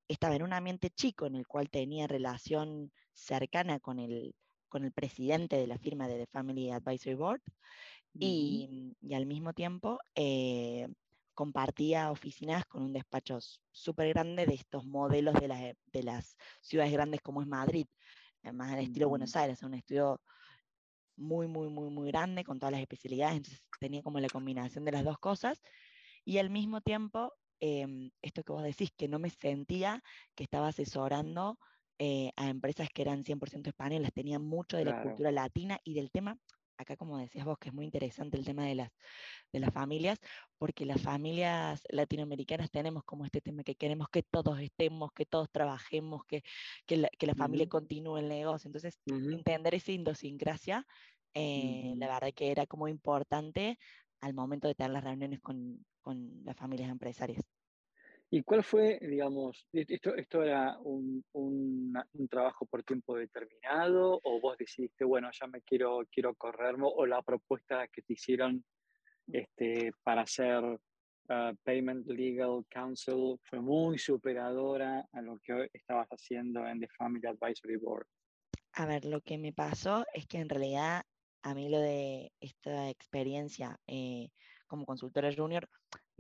estaba 0.08 0.36
en 0.36 0.42
un 0.42 0.52
ambiente 0.52 0.90
chico 0.90 1.26
en 1.26 1.36
el 1.36 1.46
cual 1.46 1.70
tenía 1.70 2.06
relación 2.06 2.92
cercana 3.12 3.80
con 3.80 3.98
el, 3.98 4.34
con 4.70 4.84
el 4.84 4.92
presidente 4.92 5.56
de 5.56 5.66
la 5.66 5.76
firma 5.76 6.08
de 6.08 6.20
The 6.20 6.26
Family 6.26 6.70
Advisory 6.70 7.16
Board 7.16 7.42
y, 8.14 8.96
al 9.14 9.26
mismo 9.26 9.52
tiempo 9.52 9.98
eh, 10.14 10.88
compartía 11.34 12.10
oficinas 12.10 12.64
con 12.66 12.82
un 12.82 12.92
despacho 12.92 13.38
súper 13.70 14.08
grande 14.08 14.46
de 14.46 14.54
estos 14.54 14.86
modelos 14.86 15.34
de, 15.34 15.76
de, 15.92 16.02
las 16.02 16.36
ciudades 16.60 16.92
grandes 16.92 17.20
como 17.20 17.42
es 17.42 17.46
Madrid, 17.46 17.86
más 18.52 18.72
al 18.72 18.80
estilo 18.80 19.08
Buenos 19.08 19.36
Aires, 19.36 19.62
un 19.62 19.74
estudio 19.74 20.20
muy, 21.16 21.46
muy, 21.46 21.68
muy, 21.68 21.90
muy 21.90 22.08
grande 22.08 22.44
con 22.44 22.58
todas 22.58 22.72
las 22.72 22.80
especialidades, 22.80 23.36
entonces 23.36 23.62
tenía 23.78 24.02
como 24.02 24.18
la 24.20 24.28
combinación 24.28 24.84
de 24.84 24.92
las 24.92 25.04
dos 25.04 25.18
cosas. 25.18 25.62
Y 26.24 26.38
al 26.38 26.50
mismo 26.50 26.80
tiempo, 26.80 27.32
em, 27.60 28.10
esto 28.22 28.42
que 28.42 28.52
vos 28.52 28.62
decís, 28.62 28.90
que 28.96 29.08
no 29.08 29.18
me 29.18 29.30
sentía 29.30 30.02
que 30.34 30.44
estaba 30.44 30.68
asesorando 30.68 31.58
eh, 32.02 32.32
a 32.36 32.48
empresas 32.48 32.88
que 32.88 33.02
eran 33.02 33.24
100% 33.24 33.68
españolas, 33.68 34.10
tenían 34.14 34.42
mucho 34.42 34.78
de 34.78 34.86
la 34.86 35.02
cultura 35.02 35.30
latina 35.30 35.78
y 35.84 35.92
del 35.92 36.10
tema, 36.10 36.38
acá 36.78 36.96
como 36.96 37.18
decías 37.18 37.44
vos, 37.44 37.58
que 37.58 37.68
es 37.68 37.74
muy 37.74 37.84
interesante 37.84 38.38
el 38.38 38.44
tema 38.46 38.64
de 38.64 38.74
las, 38.74 38.90
de 39.52 39.60
las 39.60 39.70
familias, 39.70 40.18
porque 40.56 40.86
las 40.86 41.02
familias 41.02 41.82
latinoamericanas 41.90 42.70
tenemos 42.70 43.04
como 43.04 43.26
este 43.26 43.42
tema 43.42 43.64
que 43.64 43.74
queremos 43.74 44.08
que 44.08 44.22
todos 44.22 44.58
estemos, 44.60 45.12
que 45.12 45.26
todos 45.26 45.50
trabajemos, 45.50 46.24
que, 46.24 46.42
que, 46.86 46.96
la, 46.96 47.10
que 47.18 47.26
la, 47.26 47.34
familia 47.34 47.68
continúe 47.68 48.16
el 48.16 48.28
negocio. 48.28 48.68
Entonces, 48.68 48.98
entender 49.04 49.74
esa 49.74 49.92
idiosincrasia, 49.92 50.86
eh, 51.34 51.92
la 51.98 52.06
verdad 52.06 52.32
que 52.34 52.50
era 52.50 52.64
como 52.64 52.88
importante 52.88 53.78
al 54.22 54.32
momento 54.32 54.68
de 54.68 54.74
tener 54.74 54.92
las 54.92 55.04
reuniones 55.04 55.40
con, 55.40 55.84
con 56.00 56.42
las 56.44 56.56
familias 56.56 56.90
empresarias. 56.90 57.42
¿Y 58.32 58.44
cuál 58.44 58.62
fue, 58.62 59.00
digamos, 59.02 59.66
esto, 59.72 60.14
esto 60.14 60.42
era 60.44 60.78
un, 60.78 61.24
un, 61.32 61.92
trabajo 62.30 62.64
por 62.64 62.84
tiempo 62.84 63.16
determinado 63.16 64.20
o 64.22 64.40
vos 64.40 64.56
decidiste, 64.56 65.04
bueno, 65.04 65.28
ya 65.32 65.48
me 65.48 65.62
quiero, 65.62 66.06
quiero 66.12 66.36
correrme 66.36 66.84
o 66.86 67.06
la 67.06 67.22
propuesta 67.22 67.88
que 67.88 68.02
te 68.02 68.12
hicieron 68.12 68.64
este, 69.32 69.92
para 70.04 70.22
hacer 70.22 70.62
uh, 70.62 71.56
Payment 71.64 72.06
Legal 72.06 72.64
Counsel 72.70 73.36
fue 73.42 73.60
muy 73.60 73.98
superadora 73.98 75.04
a 75.12 75.22
lo 75.22 75.36
que 75.42 75.68
estabas 75.72 76.08
haciendo 76.10 76.64
en 76.68 76.78
The 76.78 76.88
Family 76.96 77.26
Advisory 77.26 77.78
Board? 77.78 78.06
A 78.74 78.86
ver, 78.86 79.04
lo 79.06 79.20
que 79.22 79.38
me 79.38 79.52
pasó 79.52 80.04
es 80.14 80.28
que 80.28 80.38
en 80.38 80.48
realidad 80.48 81.02
a 81.42 81.54
mí 81.54 81.68
lo 81.68 81.80
de 81.80 82.30
esta 82.38 82.90
experiencia 82.90 83.80
eh, 83.88 84.28
como 84.68 84.86
consultora 84.86 85.34
junior 85.34 85.68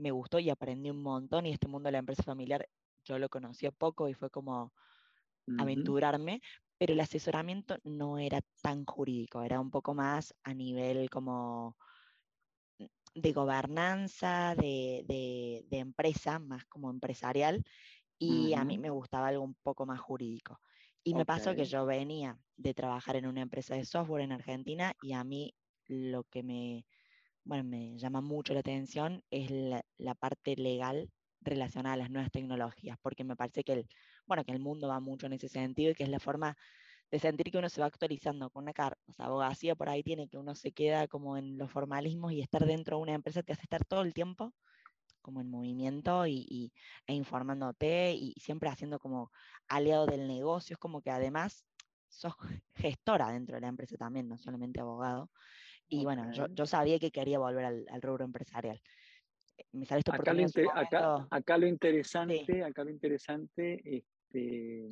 me 0.00 0.10
gustó 0.10 0.38
y 0.38 0.50
aprendí 0.50 0.90
un 0.90 1.02
montón 1.02 1.46
y 1.46 1.52
este 1.52 1.68
mundo 1.68 1.88
de 1.88 1.92
la 1.92 1.98
empresa 1.98 2.22
familiar 2.22 2.66
yo 3.04 3.18
lo 3.18 3.28
conocía 3.28 3.70
poco 3.70 4.08
y 4.08 4.14
fue 4.14 4.30
como 4.30 4.72
aventurarme, 5.58 6.40
pero 6.78 6.92
el 6.92 7.00
asesoramiento 7.00 7.78
no 7.82 8.18
era 8.18 8.40
tan 8.62 8.84
jurídico, 8.84 9.42
era 9.42 9.60
un 9.60 9.70
poco 9.70 9.94
más 9.94 10.34
a 10.44 10.54
nivel 10.54 11.10
como 11.10 11.76
de 13.14 13.32
gobernanza, 13.32 14.54
de, 14.54 15.04
de, 15.68 15.78
empresa, 15.78 16.38
más 16.38 16.64
como 16.66 16.90
empresarial, 16.90 17.64
y 18.18 18.54
a 18.54 18.64
mí 18.64 18.78
me 18.78 18.90
gustaba 18.90 19.28
algo 19.28 19.42
un 19.42 19.54
poco 19.62 19.86
más 19.86 19.98
jurídico. 19.98 20.60
Y 21.02 21.14
me 21.14 21.24
pasó 21.24 21.54
que 21.54 21.64
yo 21.64 21.86
venía 21.86 22.38
de 22.56 22.74
trabajar 22.74 23.16
en 23.16 23.26
una 23.26 23.40
empresa 23.40 23.74
de 23.74 23.86
software 23.86 24.22
en 24.22 24.32
Argentina 24.32 24.94
y 25.02 25.14
a 25.14 25.24
mí 25.24 25.54
lo 25.86 26.24
que 26.24 26.42
me, 26.42 26.84
bueno, 27.44 27.64
me 27.64 27.98
llama 27.98 28.20
mucho 28.20 28.54
la 28.54 28.60
atención 28.60 29.22
es 29.30 29.50
la, 29.50 30.14
parte 30.14 30.56
legal 30.56 31.10
relacionada 31.40 31.94
a 31.94 31.98
las 31.98 32.10
nuevas 32.10 32.30
tecnologías, 32.30 32.98
porque 33.02 33.24
me 33.24 33.36
parece 33.36 33.64
que 33.64 33.72
el, 33.72 33.86
bueno, 34.26 34.44
que 34.44 34.52
el 34.52 34.60
mundo 34.60 34.88
va 34.88 35.00
mucho 35.00 35.26
en 35.26 35.34
ese 35.34 35.48
sentido 35.48 35.90
y 35.92 35.94
que 35.94 36.04
es 36.04 36.10
la 36.10 36.20
forma 36.20 36.56
de 37.10 37.18
sentir 37.18 37.50
que 37.50 37.58
uno 37.58 37.68
se 37.68 37.80
va 37.80 37.86
actualizando 37.88 38.50
con 38.50 38.64
una 38.64 38.72
carta. 38.72 39.00
O 39.08 39.12
sea, 39.12 39.26
abogacía 39.26 39.74
por 39.74 39.88
ahí 39.88 40.02
tiene 40.02 40.28
que 40.28 40.38
uno 40.38 40.54
se 40.54 40.72
queda 40.72 41.08
como 41.08 41.36
en 41.36 41.58
los 41.58 41.70
formalismos 41.70 42.32
y 42.32 42.40
estar 42.40 42.64
dentro 42.66 42.96
de 42.96 43.02
una 43.02 43.14
empresa 43.14 43.42
te 43.42 43.52
hace 43.52 43.62
estar 43.62 43.84
todo 43.84 44.02
el 44.02 44.14
tiempo 44.14 44.52
como 45.22 45.40
en 45.40 45.50
movimiento 45.50 46.26
y, 46.26 46.72
e 47.06 47.14
informándote 47.14 48.14
y 48.14 48.34
siempre 48.40 48.68
haciendo 48.70 48.98
como 48.98 49.30
aliado 49.68 50.06
del 50.06 50.26
negocio. 50.28 50.74
Es 50.74 50.78
como 50.78 51.02
que 51.02 51.10
además 51.10 51.64
sos 52.08 52.34
gestora 52.74 53.30
dentro 53.32 53.56
de 53.56 53.62
la 53.62 53.68
empresa 53.68 53.96
también, 53.96 54.28
no 54.28 54.38
solamente 54.38 54.80
abogado. 54.80 55.30
Y 55.90 56.04
bueno, 56.04 56.30
yo, 56.32 56.46
yo, 56.48 56.66
sabía 56.66 56.98
que 56.98 57.10
quería 57.10 57.38
volver 57.38 57.64
al, 57.64 57.86
al 57.90 58.00
rubro 58.00 58.24
empresarial. 58.24 58.80
Eh, 59.58 59.64
me 59.72 59.84
sale 59.84 59.98
esto 59.98 60.12
acá, 60.12 60.32
lo 60.32 60.46
acá, 60.72 61.26
acá, 61.30 61.58
lo 61.58 61.66
interesante, 61.66 62.62
acá 62.62 62.84
lo 62.84 62.90
interesante 62.90 63.80
este, 63.84 64.88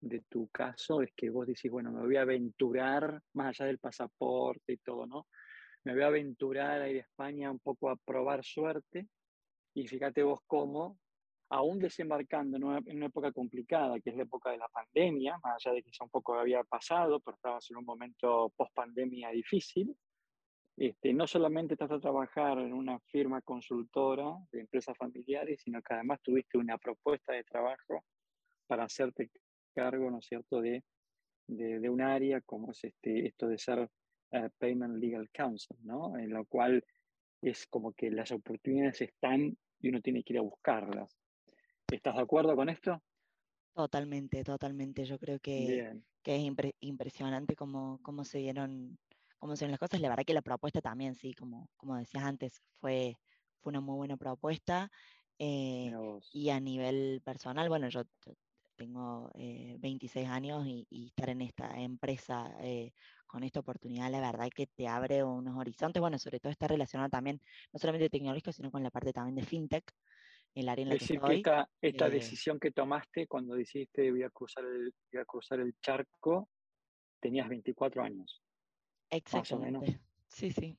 de 0.00 0.20
tu 0.28 0.48
caso 0.48 1.00
es 1.00 1.10
que 1.16 1.30
vos 1.30 1.46
decís, 1.46 1.70
bueno, 1.70 1.90
me 1.90 2.00
voy 2.00 2.16
a 2.16 2.22
aventurar, 2.22 3.20
más 3.32 3.48
allá 3.48 3.66
del 3.66 3.78
pasaporte 3.78 4.74
y 4.74 4.76
todo, 4.76 5.06
¿no? 5.06 5.26
Me 5.84 5.94
voy 5.94 6.02
a 6.02 6.08
aventurar 6.08 6.82
a 6.82 6.88
ir 6.88 6.98
a 6.98 7.00
España 7.00 7.50
un 7.50 7.60
poco 7.60 7.88
a 7.88 7.96
probar 7.96 8.44
suerte 8.44 9.08
y 9.74 9.86
fíjate 9.86 10.22
vos 10.22 10.40
cómo, 10.46 10.98
aún 11.48 11.78
desembarcando 11.78 12.56
en 12.56 12.64
una, 12.64 12.78
en 12.84 12.96
una 12.96 13.06
época 13.06 13.32
complicada, 13.32 14.00
que 14.00 14.10
es 14.10 14.16
la 14.16 14.24
época 14.24 14.50
de 14.50 14.58
la 14.58 14.68
pandemia, 14.68 15.38
más 15.42 15.64
allá 15.64 15.76
de 15.76 15.82
que 15.82 15.90
ya 15.90 16.04
un 16.04 16.10
poco 16.10 16.34
había 16.34 16.62
pasado, 16.64 17.20
pero 17.20 17.36
estabas 17.36 17.70
en 17.70 17.78
un 17.78 17.84
momento 17.84 18.52
post 18.56 18.74
pandemia 18.74 19.30
difícil, 19.30 19.96
este, 20.76 21.12
no 21.14 21.26
solamente 21.26 21.74
estás 21.74 21.90
a 21.90 22.00
trabajar 22.00 22.58
en 22.58 22.72
una 22.72 22.98
firma 23.00 23.40
consultora 23.40 24.36
de 24.52 24.60
empresas 24.60 24.96
familiares, 24.96 25.62
sino 25.62 25.80
que 25.82 25.94
además 25.94 26.20
tuviste 26.22 26.58
una 26.58 26.76
propuesta 26.76 27.32
de 27.32 27.44
trabajo 27.44 28.04
para 28.66 28.84
hacerte 28.84 29.30
cargo, 29.74 30.10
¿no 30.10 30.18
es 30.18 30.26
cierto?, 30.26 30.60
de, 30.60 30.84
de, 31.46 31.88
un 31.88 32.02
área 32.02 32.40
como 32.42 32.72
es 32.72 32.84
este, 32.84 33.26
esto 33.26 33.48
de 33.48 33.58
ser 33.58 33.88
eh, 34.32 34.50
Payment 34.58 34.96
Legal 34.96 35.30
Counsel, 35.32 35.78
¿no? 35.82 36.18
En 36.18 36.30
lo 36.30 36.44
cual 36.44 36.84
es 37.40 37.66
como 37.66 37.92
que 37.92 38.10
las 38.10 38.32
oportunidades 38.32 39.00
están 39.00 39.56
y 39.80 39.88
uno 39.88 40.00
tiene 40.00 40.22
que 40.22 40.34
ir 40.34 40.38
a 40.40 40.42
buscarlas. 40.42 41.16
¿Estás 41.90 42.16
de 42.16 42.22
acuerdo 42.22 42.56
con 42.56 42.68
esto? 42.68 43.00
Totalmente, 43.72 44.42
totalmente. 44.42 45.04
Yo 45.04 45.18
creo 45.18 45.38
que, 45.38 46.00
que 46.22 46.36
es 46.36 46.42
impresionante 46.80 47.54
cómo, 47.54 48.00
cómo 48.02 48.24
se 48.24 48.38
dieron 48.38 48.98
cómo 49.38 49.56
se 49.56 49.68
las 49.68 49.78
cosas. 49.78 50.00
La 50.00 50.08
verdad 50.08 50.24
que 50.24 50.34
la 50.34 50.42
propuesta 50.42 50.80
también, 50.80 51.14
sí, 51.14 51.34
como, 51.34 51.68
como 51.76 51.96
decías 51.96 52.24
antes, 52.24 52.62
fue, 52.80 53.16
fue 53.60 53.70
una 53.70 53.80
muy 53.80 53.96
buena 53.96 54.16
propuesta. 54.16 54.90
Eh, 55.38 55.92
y 56.32 56.48
a 56.50 56.60
nivel 56.60 57.20
personal, 57.24 57.68
bueno, 57.68 57.88
yo 57.88 58.02
tengo 58.76 59.30
26 59.34 60.24
eh, 60.24 60.28
años 60.28 60.66
y, 60.66 60.86
estar 61.06 61.30
en 61.30 61.42
esta 61.42 61.80
empresa 61.80 62.54
eh, 62.60 62.92
con 63.26 63.42
esta 63.42 63.60
oportunidad, 63.60 64.10
la 64.10 64.20
verdad 64.20 64.48
que 64.54 64.66
te 64.66 64.86
abre 64.86 65.24
unos 65.24 65.56
horizontes, 65.56 66.00
bueno, 66.00 66.18
sobre 66.18 66.38
todo 66.38 66.52
está 66.52 66.68
relacionado 66.68 67.10
también, 67.10 67.40
no 67.72 67.78
solamente 67.78 68.08
tecnológico, 68.08 68.52
sino 68.52 68.70
con 68.70 68.82
la 68.82 68.90
parte 68.90 69.12
también 69.12 69.34
de 69.34 69.42
fintech, 69.42 69.84
el 70.54 70.68
área 70.68 70.84
en 70.84 70.88
la 70.90 70.96
que 70.96 71.04
estoy. 71.04 71.36
esta, 71.36 71.68
esta 71.80 72.08
decisión 72.08 72.60
que 72.60 72.70
tomaste 72.70 73.26
cuando 73.26 73.54
decidiste 73.54 74.10
voy 74.10 74.22
a 74.22 74.30
cruzar 74.30 74.64
el, 74.64 74.94
voy 75.12 75.20
a 75.20 75.24
cruzar 75.24 75.60
el 75.60 75.74
charco, 75.80 76.48
tenías 77.20 77.48
24 77.48 78.02
años. 78.02 78.45
Exactamente. 79.10 80.00
Sí, 80.28 80.50
sí. 80.50 80.76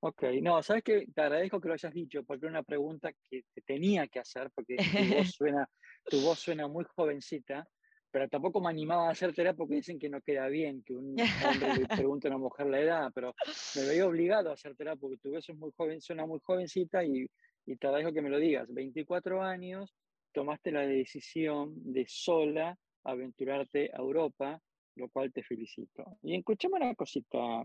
Ok, 0.00 0.22
no, 0.42 0.62
sabes 0.62 0.84
que 0.84 1.06
te 1.12 1.20
agradezco 1.22 1.60
que 1.60 1.68
lo 1.68 1.74
hayas 1.74 1.92
dicho, 1.92 2.22
porque 2.22 2.46
era 2.46 2.52
una 2.52 2.62
pregunta 2.62 3.12
que 3.28 3.42
te 3.52 3.62
tenía 3.62 4.06
que 4.06 4.20
hacer, 4.20 4.48
porque 4.54 4.76
tu 4.76 4.82
voz 5.26 5.30
suena, 5.32 5.68
tu 6.04 6.20
voz 6.20 6.38
suena 6.38 6.68
muy 6.68 6.84
jovencita, 6.94 7.68
pero 8.10 8.28
tampoco 8.28 8.60
me 8.60 8.70
animaba 8.70 9.08
a 9.08 9.10
hacer 9.10 9.34
terapia 9.34 9.56
porque 9.56 9.76
dicen 9.76 9.98
que 9.98 10.08
no 10.08 10.20
queda 10.20 10.46
bien 10.46 10.82
que 10.84 10.94
un 10.94 11.16
hombre 11.44 11.74
le 11.76 11.86
pregunte 12.06 12.28
a 12.28 12.30
una 12.30 12.38
mujer 12.38 12.68
la 12.68 12.80
edad, 12.80 13.10
pero 13.12 13.34
me 13.74 13.86
veía 13.86 14.06
obligado 14.06 14.50
a 14.50 14.54
hacer 14.54 14.76
terapia 14.76 15.00
porque 15.00 15.18
tu 15.18 15.30
voz 15.32 15.48
es 15.48 15.56
muy 15.56 15.72
joven, 15.76 16.00
suena 16.00 16.26
muy 16.26 16.38
jovencita 16.44 17.04
y, 17.04 17.26
y 17.66 17.76
te 17.76 17.86
agradezco 17.88 18.14
que 18.14 18.22
me 18.22 18.30
lo 18.30 18.38
digas. 18.38 18.72
24 18.72 19.42
años, 19.42 19.92
tomaste 20.32 20.70
la 20.70 20.82
decisión 20.82 21.74
de 21.74 22.06
sola 22.06 22.78
aventurarte 23.02 23.90
a 23.92 23.98
Europa 23.98 24.60
lo 24.98 25.08
cual 25.08 25.32
te 25.32 25.42
felicito. 25.42 26.18
Y 26.22 26.36
escuchame 26.36 26.76
una 26.76 26.94
cosita, 26.94 27.64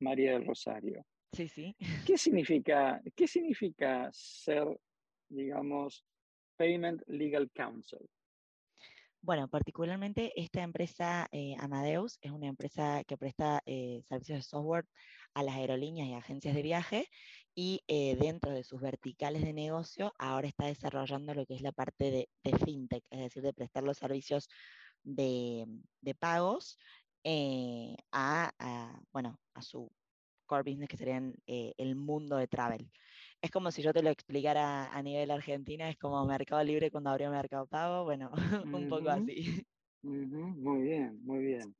María 0.00 0.32
del 0.32 0.46
Rosario. 0.46 1.04
Sí, 1.32 1.48
sí. 1.48 1.76
¿Qué 2.06 2.18
significa, 2.18 3.02
qué 3.16 3.26
significa 3.26 4.08
ser, 4.12 4.66
digamos, 5.28 6.04
Payment 6.56 7.02
Legal 7.06 7.50
Counsel? 7.54 8.08
Bueno, 9.24 9.46
particularmente 9.46 10.32
esta 10.34 10.62
empresa 10.62 11.28
eh, 11.30 11.54
Amadeus 11.60 12.18
es 12.22 12.32
una 12.32 12.48
empresa 12.48 13.04
que 13.04 13.16
presta 13.16 13.62
eh, 13.66 14.02
servicios 14.08 14.38
de 14.38 14.42
software 14.42 14.84
a 15.32 15.44
las 15.44 15.54
aerolíneas 15.54 16.08
y 16.08 16.14
agencias 16.14 16.56
de 16.56 16.62
viaje 16.62 17.08
y 17.54 17.82
eh, 17.86 18.16
dentro 18.16 18.50
de 18.50 18.64
sus 18.64 18.80
verticales 18.80 19.42
de 19.42 19.52
negocio 19.52 20.12
ahora 20.18 20.48
está 20.48 20.66
desarrollando 20.66 21.34
lo 21.34 21.46
que 21.46 21.54
es 21.54 21.62
la 21.62 21.70
parte 21.70 22.10
de, 22.10 22.28
de 22.42 22.58
fintech, 22.58 23.04
es 23.10 23.20
decir, 23.20 23.44
de 23.44 23.52
prestar 23.52 23.84
los 23.84 23.98
servicios 23.98 24.48
de, 25.02 25.66
pagos 26.18 26.78
eh, 27.24 27.96
a, 28.10 28.52
bueno, 29.12 29.38
a 29.54 29.62
su 29.62 29.90
core 30.46 30.70
business, 30.70 30.88
que 30.88 30.96
sería 30.96 31.22
eh, 31.46 31.72
el 31.78 31.96
mundo 31.96 32.36
de 32.36 32.48
travel. 32.48 32.90
Es 33.40 33.50
como 33.50 33.70
si 33.70 33.82
yo 33.82 33.92
te 33.92 34.02
lo 34.02 34.10
explicara 34.10 34.92
a 34.92 35.02
nivel 35.02 35.30
argentina, 35.30 35.88
es 35.88 35.96
como 35.96 36.24
Mercado 36.26 36.62
Libre 36.62 36.90
cuando 36.90 37.10
abrió 37.10 37.30
Mercado 37.30 37.66
Pago, 37.66 38.04
bueno, 38.04 38.30
un 38.66 38.88
poco 38.88 39.08
así. 39.08 39.66
Muy 40.02 40.82
bien, 40.82 41.20
muy 41.24 41.44
bien. 41.44 41.74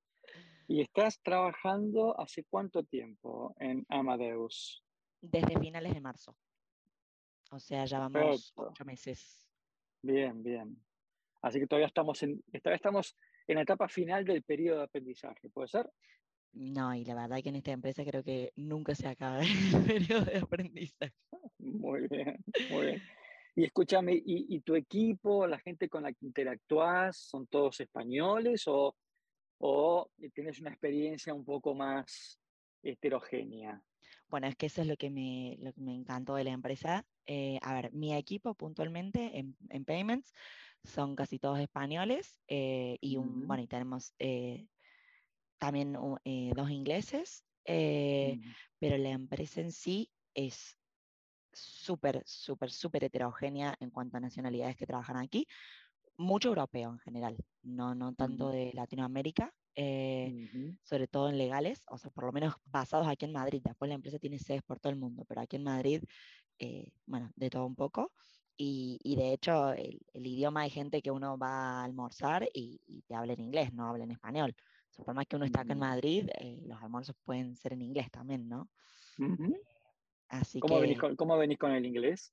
¿Y 0.69 0.81
estás 0.81 1.21
trabajando 1.23 2.19
hace 2.19 2.45
cuánto 2.45 2.83
tiempo 2.85 3.55
en 3.59 3.85
Amadeus? 3.88 4.83
Desde 5.21 5.59
finales 5.61 5.93
de 5.93 6.00
marzo. 6.00 6.37
O 7.50 7.59
sea, 7.59 7.85
ya 7.85 7.99
vamos 7.99 8.52
ocho 8.57 8.85
meses. 8.85 9.47
Bien, 10.02 10.43
bien. 10.43 10.83
Así 11.43 11.59
que 11.59 11.67
todavía 11.67 11.89
estamos 11.89 12.23
en, 12.23 12.41
todavía 12.63 12.77
estamos 12.77 13.17
en 13.49 13.57
la 13.57 13.63
etapa 13.63 13.89
final 13.89 14.25
del 14.25 14.43
periodo 14.43 14.79
de 14.79 14.85
aprendizaje, 14.85 15.51
¿puede 15.51 15.69
ser? 15.69 15.91
No, 16.53 16.95
y 16.95 17.05
la 17.05 17.15
verdad 17.15 17.43
que 17.43 17.49
en 17.49 17.57
esta 17.57 17.73
empresa 17.73 18.05
creo 18.05 18.23
que 18.23 18.53
nunca 18.57 18.95
se 18.95 19.09
acaba 19.09 19.41
el 19.41 19.49
periodo 19.87 20.25
de 20.25 20.39
aprendizaje. 20.39 21.15
Muy 21.59 22.07
bien, 22.09 22.39
muy 22.71 22.87
bien. 22.87 23.03
Y 23.55 23.65
escúchame, 23.65 24.23
¿y, 24.25 24.61
tu 24.61 24.75
equipo, 24.75 25.47
la 25.47 25.59
gente 25.59 25.89
con 25.89 26.05
la 26.05 26.13
que 26.13 26.25
interactúas, 26.25 27.19
son 27.19 27.47
todos 27.49 27.81
españoles 27.81 28.65
o, 28.67 28.97
o 29.59 30.11
tienes 30.33 30.59
una 30.61 30.71
experiencia 30.71 31.35
un 31.35 31.45
poco 31.45 31.75
más 31.75 32.39
heterogénea? 32.83 33.83
Bueno, 34.29 34.47
es 34.47 34.57
que 34.57 34.67
eso 34.67 34.81
es 34.81 34.87
lo 34.89 34.97
que 34.97 35.11
me, 35.11 35.59
lo 35.61 35.73
que 35.75 35.83
me 35.83 35.95
encantó 35.95 36.35
de 36.37 36.45
la 36.45 36.53
empresa. 36.53 37.05
Eh, 37.26 37.59
a 37.62 37.75
ver, 37.75 37.93
mi 37.93 38.14
equipo 38.14 38.55
puntualmente 38.55 39.38
en, 39.38 39.57
en 39.69 39.85
Payments 39.85 40.33
son 40.85 41.14
casi 41.14 41.38
todos 41.38 41.61
españoles 41.61 42.41
eh, 42.49 42.99
y, 43.00 43.17
un, 43.17 43.47
bueno, 43.47 43.62
y 43.62 43.67
tenemos 43.69 44.12
eh, 44.19 44.67
también 45.59 45.93
dos 45.93 46.71
ingleses, 46.71 47.45
pero 47.64 48.97
la 48.99 49.11
empresa 49.11 49.61
en 49.61 49.71
sí 49.71 50.11
es 50.35 50.76
súper, 51.52 52.23
súper, 52.26 52.71
súper 52.71 53.05
heterogénea 53.05 53.76
en 53.79 53.91
cuanto 53.91 54.17
a 54.17 54.21
nacionalidades 54.21 54.76
que 54.76 54.87
trabajan 54.87 55.19
aquí. 55.19 55.47
Mucho 56.17 56.49
europeo 56.49 56.91
en 56.91 56.99
general, 56.99 57.37
no, 57.62 57.95
no 57.95 58.14
tanto 58.14 58.50
de 58.50 58.73
Latinoamérica, 58.75 59.55
eh, 59.75 60.75
sobre 60.83 61.09
todo 61.09 61.31
en 61.31 61.38
legales, 61.38 61.83
o 61.88 61.97
sea, 61.97 62.11
por 62.11 62.25
lo 62.25 62.33
menos 62.33 62.55
basados 62.67 63.09
aquí 63.09 63.25
en 63.25 63.33
Madrid. 63.33 63.62
Después 63.64 63.88
la 63.88 63.95
empresa 63.95 64.19
tiene 64.19 64.38
sedes 64.38 64.62
por 64.62 64.79
todo 64.79 64.93
el 64.93 64.99
mundo, 64.99 65.25
pero 65.26 65.41
aquí 65.41 65.57
en 65.57 65.64
Madrid, 65.64 66.02
eh, 66.59 66.93
bueno, 67.07 67.31
de 67.37 67.51
todo 67.51 67.67
un 67.67 67.75
poco. 67.75 68.13
Y, 68.57 68.99
y 69.03 69.17
de 69.17 69.33
hecho, 69.33 69.73
el, 69.73 70.01
el, 70.13 70.27
idioma 70.27 70.63
hay 70.63 70.71
gente 70.71 71.03
que 71.03 71.11
uno 71.11 71.39
va 71.39 71.81
a 71.81 71.85
almorzar 71.85 72.49
y, 72.53 72.81
te 73.07 73.15
habla 73.15 73.33
en 73.33 73.41
inglés, 73.41 73.73
no 73.73 73.89
habla 73.89 74.05
en 74.05 74.13
español. 74.13 74.55
O 74.91 74.95
sea, 74.95 75.05
por 75.05 75.15
más 75.15 75.27
que 75.27 75.37
uno 75.37 75.47
está 75.47 75.63
acá 75.63 75.73
en 75.73 75.79
Madrid, 75.79 76.29
eh, 76.39 76.61
los 76.67 76.81
almuerzos 76.83 77.17
pueden 77.25 77.57
ser 77.57 77.73
en 77.73 77.83
inglés 77.83 78.11
también, 78.11 78.49
¿no? 78.49 78.69
Así 80.29 80.61
¿Cómo, 80.61 80.81
venís 80.81 80.99
con, 80.99 81.17
¿Cómo 81.17 81.37
venís 81.37 81.59
con 81.59 81.73
el 81.73 81.85
inglés? 81.85 82.33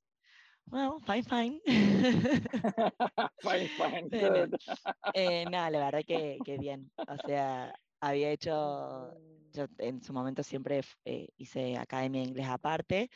Well, 0.72 1.00
fine, 1.06 1.24
fine. 1.24 1.62
fine, 3.42 3.70
fine. 3.70 4.10
Eh, 5.14 5.46
no, 5.46 5.70
la 5.70 5.80
verdad 5.80 6.04
que, 6.06 6.38
que, 6.46 6.58
bien. 6.58 6.92
O 7.08 7.18
sea, 7.26 7.74
había 8.00 8.30
hecho, 8.32 9.12
yo 9.54 9.66
en 9.80 10.04
su 10.04 10.14
momento 10.14 10.44
siempre 10.44 10.82
eh, 11.06 11.28
hice 11.38 11.78
academia 11.78 12.22
de 12.22 12.28
inglés 12.28 12.48
aparte 12.48 13.10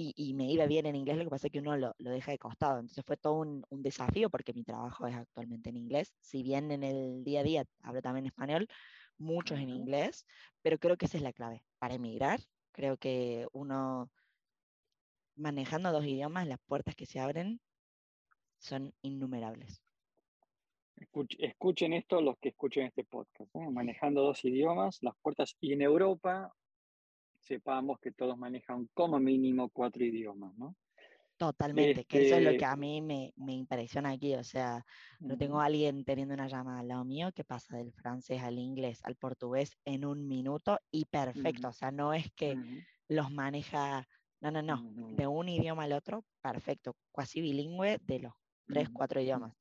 y, 0.00 0.14
y, 0.16 0.34
me 0.34 0.50
iba 0.50 0.66
bien 0.66 0.86
en 0.86 0.96
inglés, 0.96 1.16
lo 1.16 1.24
que 1.24 1.30
pasa 1.30 1.48
es 1.48 1.52
que 1.52 1.58
uno 1.58 1.76
lo, 1.76 1.94
lo 1.98 2.10
deja 2.10 2.30
de 2.30 2.38
costado. 2.38 2.78
Entonces 2.78 3.04
fue 3.04 3.16
todo 3.16 3.34
un, 3.34 3.64
un, 3.70 3.82
desafío 3.82 4.30
porque 4.30 4.52
mi 4.52 4.64
trabajo 4.64 5.06
es 5.06 5.16
actualmente 5.16 5.70
en 5.70 5.76
inglés. 5.76 6.14
Si 6.20 6.42
bien 6.42 6.70
en 6.70 6.84
el 6.84 7.24
día 7.24 7.40
a 7.40 7.42
día 7.42 7.64
hablo 7.82 8.00
también 8.02 8.26
español, 8.26 8.68
muchos 9.18 9.58
en 9.58 9.70
inglés, 9.70 10.26
pero 10.62 10.78
creo 10.78 10.96
que 10.96 11.06
esa 11.06 11.16
es 11.16 11.22
la 11.22 11.32
clave 11.32 11.64
para 11.78 11.94
emigrar 11.94 12.40
Creo 12.78 12.96
que 12.96 13.44
uno, 13.54 14.08
manejando 15.34 15.90
dos 15.90 16.04
idiomas, 16.04 16.46
las 16.46 16.60
puertas 16.60 16.94
que 16.94 17.06
se 17.06 17.18
abren 17.18 17.60
son 18.58 18.94
innumerables. 19.02 19.82
Escuchen 21.40 21.94
esto 21.94 22.20
los 22.20 22.38
que 22.38 22.50
escuchen 22.50 22.86
este 22.86 23.02
podcast. 23.02 23.52
¿eh? 23.56 23.68
Manejando 23.72 24.22
dos 24.22 24.44
idiomas, 24.44 25.02
las 25.02 25.16
puertas, 25.22 25.56
y 25.58 25.72
en 25.72 25.82
Europa 25.82 26.54
sepamos 27.48 27.98
que 27.98 28.12
todos 28.12 28.36
manejan 28.36 28.88
como 28.94 29.18
mínimo 29.18 29.70
cuatro 29.70 30.04
idiomas, 30.04 30.54
¿no? 30.56 30.76
Totalmente, 31.38 32.04
que 32.04 32.26
eso 32.26 32.36
es 32.36 32.42
lo 32.42 32.56
que 32.56 32.64
a 32.64 32.70
este 32.70 32.80
mí 32.80 33.00
me, 33.00 33.32
me 33.36 33.52
impresiona 33.52 34.10
aquí, 34.10 34.34
o 34.34 34.42
sea, 34.42 34.84
no 35.20 35.38
tengo 35.38 35.60
a 35.60 35.66
alguien 35.66 36.04
teniendo 36.04 36.34
una 36.34 36.48
llamada 36.48 36.80
al 36.80 36.88
lado 36.88 37.04
mío 37.04 37.30
que 37.32 37.44
pasa 37.44 37.76
del 37.76 37.92
francés 37.92 38.42
al 38.42 38.58
inglés 38.58 39.00
al 39.04 39.14
portugués 39.14 39.78
en 39.84 40.04
un 40.04 40.26
minuto 40.26 40.80
y 40.90 41.04
perfecto, 41.04 41.68
o 41.68 41.72
sea, 41.72 41.92
no 41.92 42.12
es 42.12 42.28
que 42.32 42.56
los 43.06 43.30
maneja, 43.30 44.08
no, 44.40 44.50
no, 44.50 44.62
no, 44.62 44.82
de 45.14 45.28
un 45.28 45.48
idioma 45.48 45.84
al 45.84 45.92
otro, 45.92 46.24
perfecto, 46.42 46.96
casi 47.14 47.40
bilingüe 47.40 47.98
de 48.02 48.18
los 48.18 48.32
tres, 48.66 48.88
cuatro 48.90 49.20
idiomas. 49.20 49.54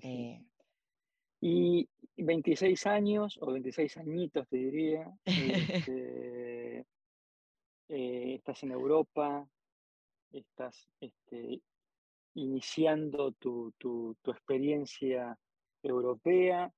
Eh, 0.00 0.40
y 1.40 1.88
26 2.16 2.86
años, 2.86 3.38
o 3.42 3.52
26 3.52 3.98
añitos 3.98 4.48
te 4.48 4.56
diría, 4.56 5.12
este, 5.26 6.15
estás 8.46 8.62
en 8.62 8.70
Europa, 8.70 9.44
estás 10.30 10.88
este, 11.00 11.60
iniciando 12.34 13.32
tu, 13.32 13.74
experiencia 14.24 15.36
europea. 15.82 16.72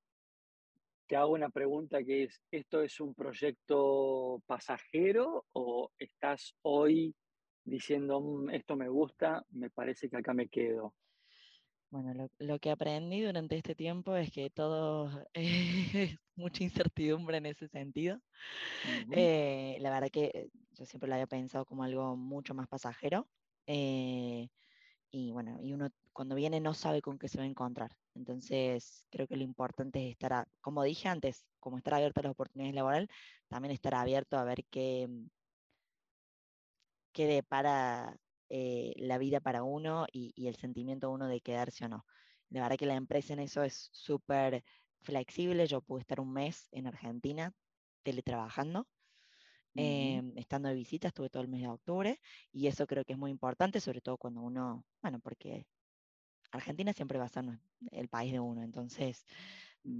Te 1.06 1.16
hago 1.16 1.34
una 1.34 1.50
pregunta 1.50 2.02
que 2.02 2.24
es, 2.24 2.40
¿esto 2.50 2.80
es 2.80 2.98
un 3.00 3.14
proyecto 3.14 4.42
pasajero 4.46 5.44
o 5.52 5.90
estás 5.98 6.54
hoy 6.62 7.14
diciendo, 7.64 8.18
mm, 8.18 8.48
esto 8.48 8.74
me 8.74 8.88
gusta, 8.88 9.44
me 9.50 9.68
parece 9.68 10.08
que 10.08 10.16
acá 10.16 10.32
me 10.32 10.48
quedo? 10.48 10.94
Bueno, 11.90 12.30
lo, 12.38 12.58
que 12.58 12.70
aprendí 12.70 13.20
durante 13.20 13.56
este 13.56 13.74
tiempo 13.74 14.16
es 14.16 14.30
que 14.30 14.48
todo 14.48 15.10
es 15.34 16.16
mucha 16.34 16.64
incertidumbre 16.64 17.36
en 17.36 17.46
ese 17.46 17.68
sentido. 17.68 18.18
Eh, 19.12 19.76
la 19.80 19.90
verdad 19.90 20.08
que 20.10 20.48
yo 20.78 20.86
siempre 20.86 21.08
lo 21.08 21.14
había 21.14 21.26
pensado 21.26 21.64
como 21.66 21.84
algo 21.84 22.16
mucho 22.16 22.54
más 22.54 22.68
pasajero. 22.68 23.28
Eh, 23.66 24.48
y 25.10 25.32
bueno, 25.32 25.58
y 25.62 25.72
uno 25.72 25.90
cuando 26.12 26.34
viene 26.36 26.60
no 26.60 26.74
sabe 26.74 27.02
con 27.02 27.18
qué 27.18 27.28
se 27.28 27.38
va 27.38 27.44
a 27.44 27.46
encontrar. 27.48 27.96
Entonces, 28.14 29.04
creo 29.10 29.26
que 29.26 29.36
lo 29.36 29.42
importante 29.44 30.06
es 30.06 30.12
estar, 30.12 30.48
como 30.60 30.82
dije 30.84 31.08
antes, 31.08 31.44
como 31.60 31.78
estar 31.78 31.94
abierto 31.94 32.20
a 32.20 32.24
las 32.24 32.32
oportunidades 32.32 32.74
laborales, 32.74 33.08
también 33.48 33.72
estar 33.72 33.94
abierto 33.94 34.38
a 34.38 34.44
ver 34.44 34.64
qué, 34.70 35.08
qué 37.12 37.26
depara 37.26 38.16
eh, 38.48 38.94
la 38.98 39.18
vida 39.18 39.40
para 39.40 39.62
uno 39.62 40.06
y, 40.12 40.32
y, 40.36 40.48
el 40.48 40.56
sentimiento 40.56 41.10
uno 41.10 41.28
de 41.28 41.40
quedarse 41.40 41.84
o 41.86 41.88
no. 41.88 42.06
La 42.50 42.62
verdad 42.62 42.78
que 42.78 42.86
la 42.86 42.94
empresa 42.94 43.32
en 43.32 43.40
eso 43.40 43.62
es 43.62 43.90
súper 43.92 44.64
flexible. 45.02 45.66
Yo 45.66 45.80
pude 45.82 46.00
estar 46.02 46.20
un 46.20 46.32
mes 46.32 46.68
en 46.72 46.86
Argentina 46.86 47.52
teletrabajando 48.02 48.86
Em, 49.80 50.32
estando 50.36 50.68
de 50.68 50.74
visita, 50.74 51.06
estuve 51.06 51.30
todo 51.30 51.44
el 51.44 51.48
mes 51.48 51.60
de 51.60 51.68
octubre 51.68 52.20
y 52.52 52.66
eso 52.66 52.84
creo 52.88 53.04
que 53.04 53.12
es 53.12 53.18
muy 53.18 53.30
importante, 53.30 53.80
sobre 53.80 54.00
todo 54.00 54.16
cuando 54.16 54.40
uno, 54.40 54.84
bueno, 55.00 55.20
porque 55.20 55.68
Argentina 56.50 56.92
siempre 56.92 57.16
va 57.16 57.26
a 57.26 57.28
ser 57.28 57.44
el 57.92 58.08
país 58.08 58.32
de 58.32 58.40
uno, 58.40 58.62
entonces 58.64 59.24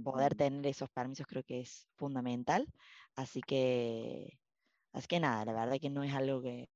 poder 0.03 0.35
tener 0.35 0.67
esos 0.67 0.89
permisos 0.89 1.25
creo 1.27 1.43
que 1.43 1.61
es 1.61 1.87
fundamental. 1.95 2.67
Así 3.15 3.39
que, 3.41 4.37
así 4.91 5.07
que 5.07 5.21
nada, 5.21 5.45
la 5.45 5.53
verdad 5.53 5.79
que 5.79 5.89
no 5.89 6.03
es 6.03 6.13
algo 6.13 6.41
que, 6.41 6.69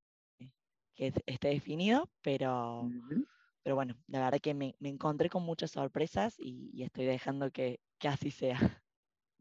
que 0.96 1.14
esté 1.26 1.50
definido, 1.50 2.10
pero, 2.22 2.90
pero 3.64 3.76
bueno, 3.76 3.98
la 4.08 4.20
verdad 4.20 4.40
que 4.40 4.54
me, 4.54 4.76
me, 4.80 4.88
encontré 4.88 5.30
con 5.30 5.44
muchas 5.44 5.72
sorpresas 5.72 6.36
y, 6.40 6.70
y 6.74 6.84
estoy 6.84 7.04
dejando 7.06 7.52
que, 7.52 7.82
que 7.98 8.08
así 8.08 8.32
sea. 8.32 8.83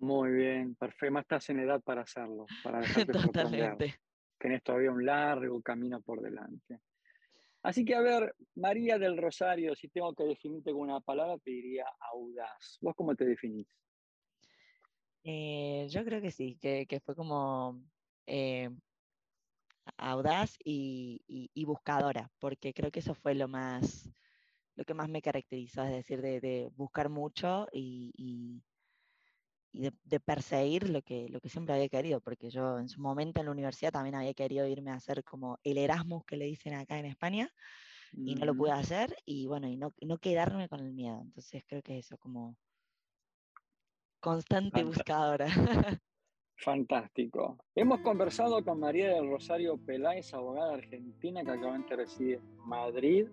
Muy 0.03 0.33
bien, 0.33 0.75
perfecto. 0.75 1.21
Estás 1.21 1.49
en 1.51 1.61
edad 1.61 1.81
para 1.81 2.03
hacerlo, 2.03 2.47
para 2.65 2.81
Totalmente. 3.33 3.95
Tenés 4.37 4.61
todavía 4.65 4.91
un 4.91 5.07
largo 5.07 5.63
camino 5.63 6.03
por 6.03 6.21
delante. 6.21 6.81
Así 7.63 7.85
que, 7.85 7.95
a 7.95 8.01
ver, 8.01 8.35
María 8.57 8.99
del 8.99 9.17
Rosario, 9.17 9.77
si 9.77 9.89
tengo 9.89 10.13
que 10.13 10.25
definirte 10.25 10.73
con 10.73 10.81
una 10.81 10.99
palabra, 10.99 11.39
te 11.39 11.53
diría 11.53 11.85
audaz. 12.13 12.79
¿Vos 12.81 12.97
cómo 12.97 13.15
te 13.15 13.25
definís? 13.25 13.69
Eh, 15.23 15.87
yo 15.89 16.05
creo 16.05 16.21
que 16.21 16.33
sí, 16.33 16.59
que, 16.61 17.01
fue 17.05 17.15
como 17.15 17.81
eh, 18.27 18.71
audaz 19.99 20.57
y, 20.65 21.49
buscadora, 21.65 22.29
porque 22.41 22.75
creo 22.75 22.91
que 22.91 22.99
eso 22.99 23.15
fue 23.15 23.37
lo 23.37 23.47
más, 23.47 24.11
lo 24.75 24.85
que 24.85 24.95
más 24.95 25.09
me 25.09 25.23
caracterizó, 25.23 25.85
es 25.85 25.93
decir, 25.93 26.21
de, 26.21 26.73
buscar 26.75 27.09
mucho 27.09 27.69
y, 27.73 28.13
y 28.17 28.65
de, 29.73 30.21
perseguir 30.21 30.89
lo 30.89 31.03
que, 31.03 31.29
lo 31.29 31.41
que 31.41 31.49
siempre 31.49 31.75
había 31.75 31.89
querido, 31.89 32.21
porque 32.21 32.51
yo 32.51 32.79
en 32.79 32.89
su 32.89 33.01
momento 33.01 33.41
en 33.41 33.47
la 33.47 33.53
universidad 33.53 33.93
también 33.93 34.15
había 34.15 34.35
querido 34.35 34.67
irme 34.67 34.91
a 34.91 34.95
hacer 34.95 35.25
como 35.25 35.59
el 35.65 35.79
Erasmus 35.79 36.25
que 36.25 36.37
le 36.37 36.45
dicen 36.45 36.75
acá 36.75 36.99
en 36.99 37.07
España, 37.07 37.51
y 38.15 38.35
no 38.35 38.45
lo 38.45 38.55
pude 38.55 38.73
hacer, 38.73 39.17
y 39.25 39.47
bueno, 39.47 39.69
y 39.69 39.79
no, 39.79 39.95
no 40.03 40.19
quedarme 40.19 40.69
con 40.69 40.81
el 40.81 40.93
miedo. 40.93 41.23
Entonces 41.23 41.65
creo 41.67 41.83
que 41.83 41.99
eso, 41.99 42.19
como 42.19 42.57
constante 44.21 44.85
buscadora. 44.85 45.47
Fantástico. 46.57 47.59
Hemos 47.75 48.01
conversado 48.01 48.63
con 48.65 48.79
María 48.79 49.15
del 49.15 49.29
Rosario 49.29 49.79
Peláez, 49.79 50.33
abogada 50.33 50.75
argentina 50.75 51.43
que 51.43 51.51
actualmente 51.51 51.97
reside 51.97 52.35
en 52.35 52.57
Madrid. 52.59 53.29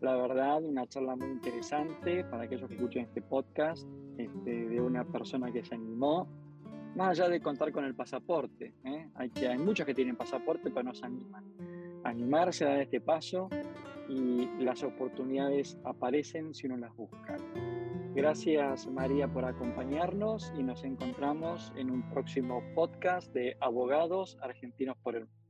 La 0.00 0.14
verdad, 0.16 0.62
una 0.62 0.86
charla 0.86 1.16
muy 1.16 1.28
interesante 1.28 2.24
para 2.24 2.44
aquellos 2.44 2.68
que 2.68 2.74
escuchen 2.74 3.04
este 3.04 3.22
podcast. 3.22 3.86
Este, 4.18 4.66
de 4.68 4.80
una 4.80 5.04
persona 5.04 5.52
que 5.52 5.62
se 5.62 5.74
animó, 5.74 6.26
más 6.94 7.18
allá 7.18 7.28
de 7.28 7.40
contar 7.40 7.70
con 7.72 7.84
el 7.84 7.94
pasaporte. 7.94 8.72
¿eh? 8.84 9.08
Hay, 9.14 9.28
que, 9.30 9.46
hay 9.46 9.58
muchos 9.58 9.84
que 9.84 9.94
tienen 9.94 10.16
pasaporte, 10.16 10.70
pero 10.70 10.84
no 10.84 10.94
se 10.94 11.04
animan. 11.04 11.44
Animarse 12.04 12.64
a 12.64 12.68
dar 12.68 12.80
este 12.80 13.00
paso 13.00 13.50
y 14.08 14.48
las 14.58 14.82
oportunidades 14.82 15.78
aparecen 15.84 16.54
si 16.54 16.66
uno 16.66 16.78
las 16.78 16.96
busca. 16.96 17.36
Gracias 18.14 18.86
María 18.86 19.28
por 19.28 19.44
acompañarnos 19.44 20.50
y 20.56 20.62
nos 20.62 20.84
encontramos 20.84 21.72
en 21.76 21.90
un 21.90 22.08
próximo 22.08 22.62
podcast 22.74 23.30
de 23.34 23.58
Abogados 23.60 24.38
Argentinos 24.40 24.96
por 25.02 25.16
el 25.16 25.26
Mundo. 25.26 25.45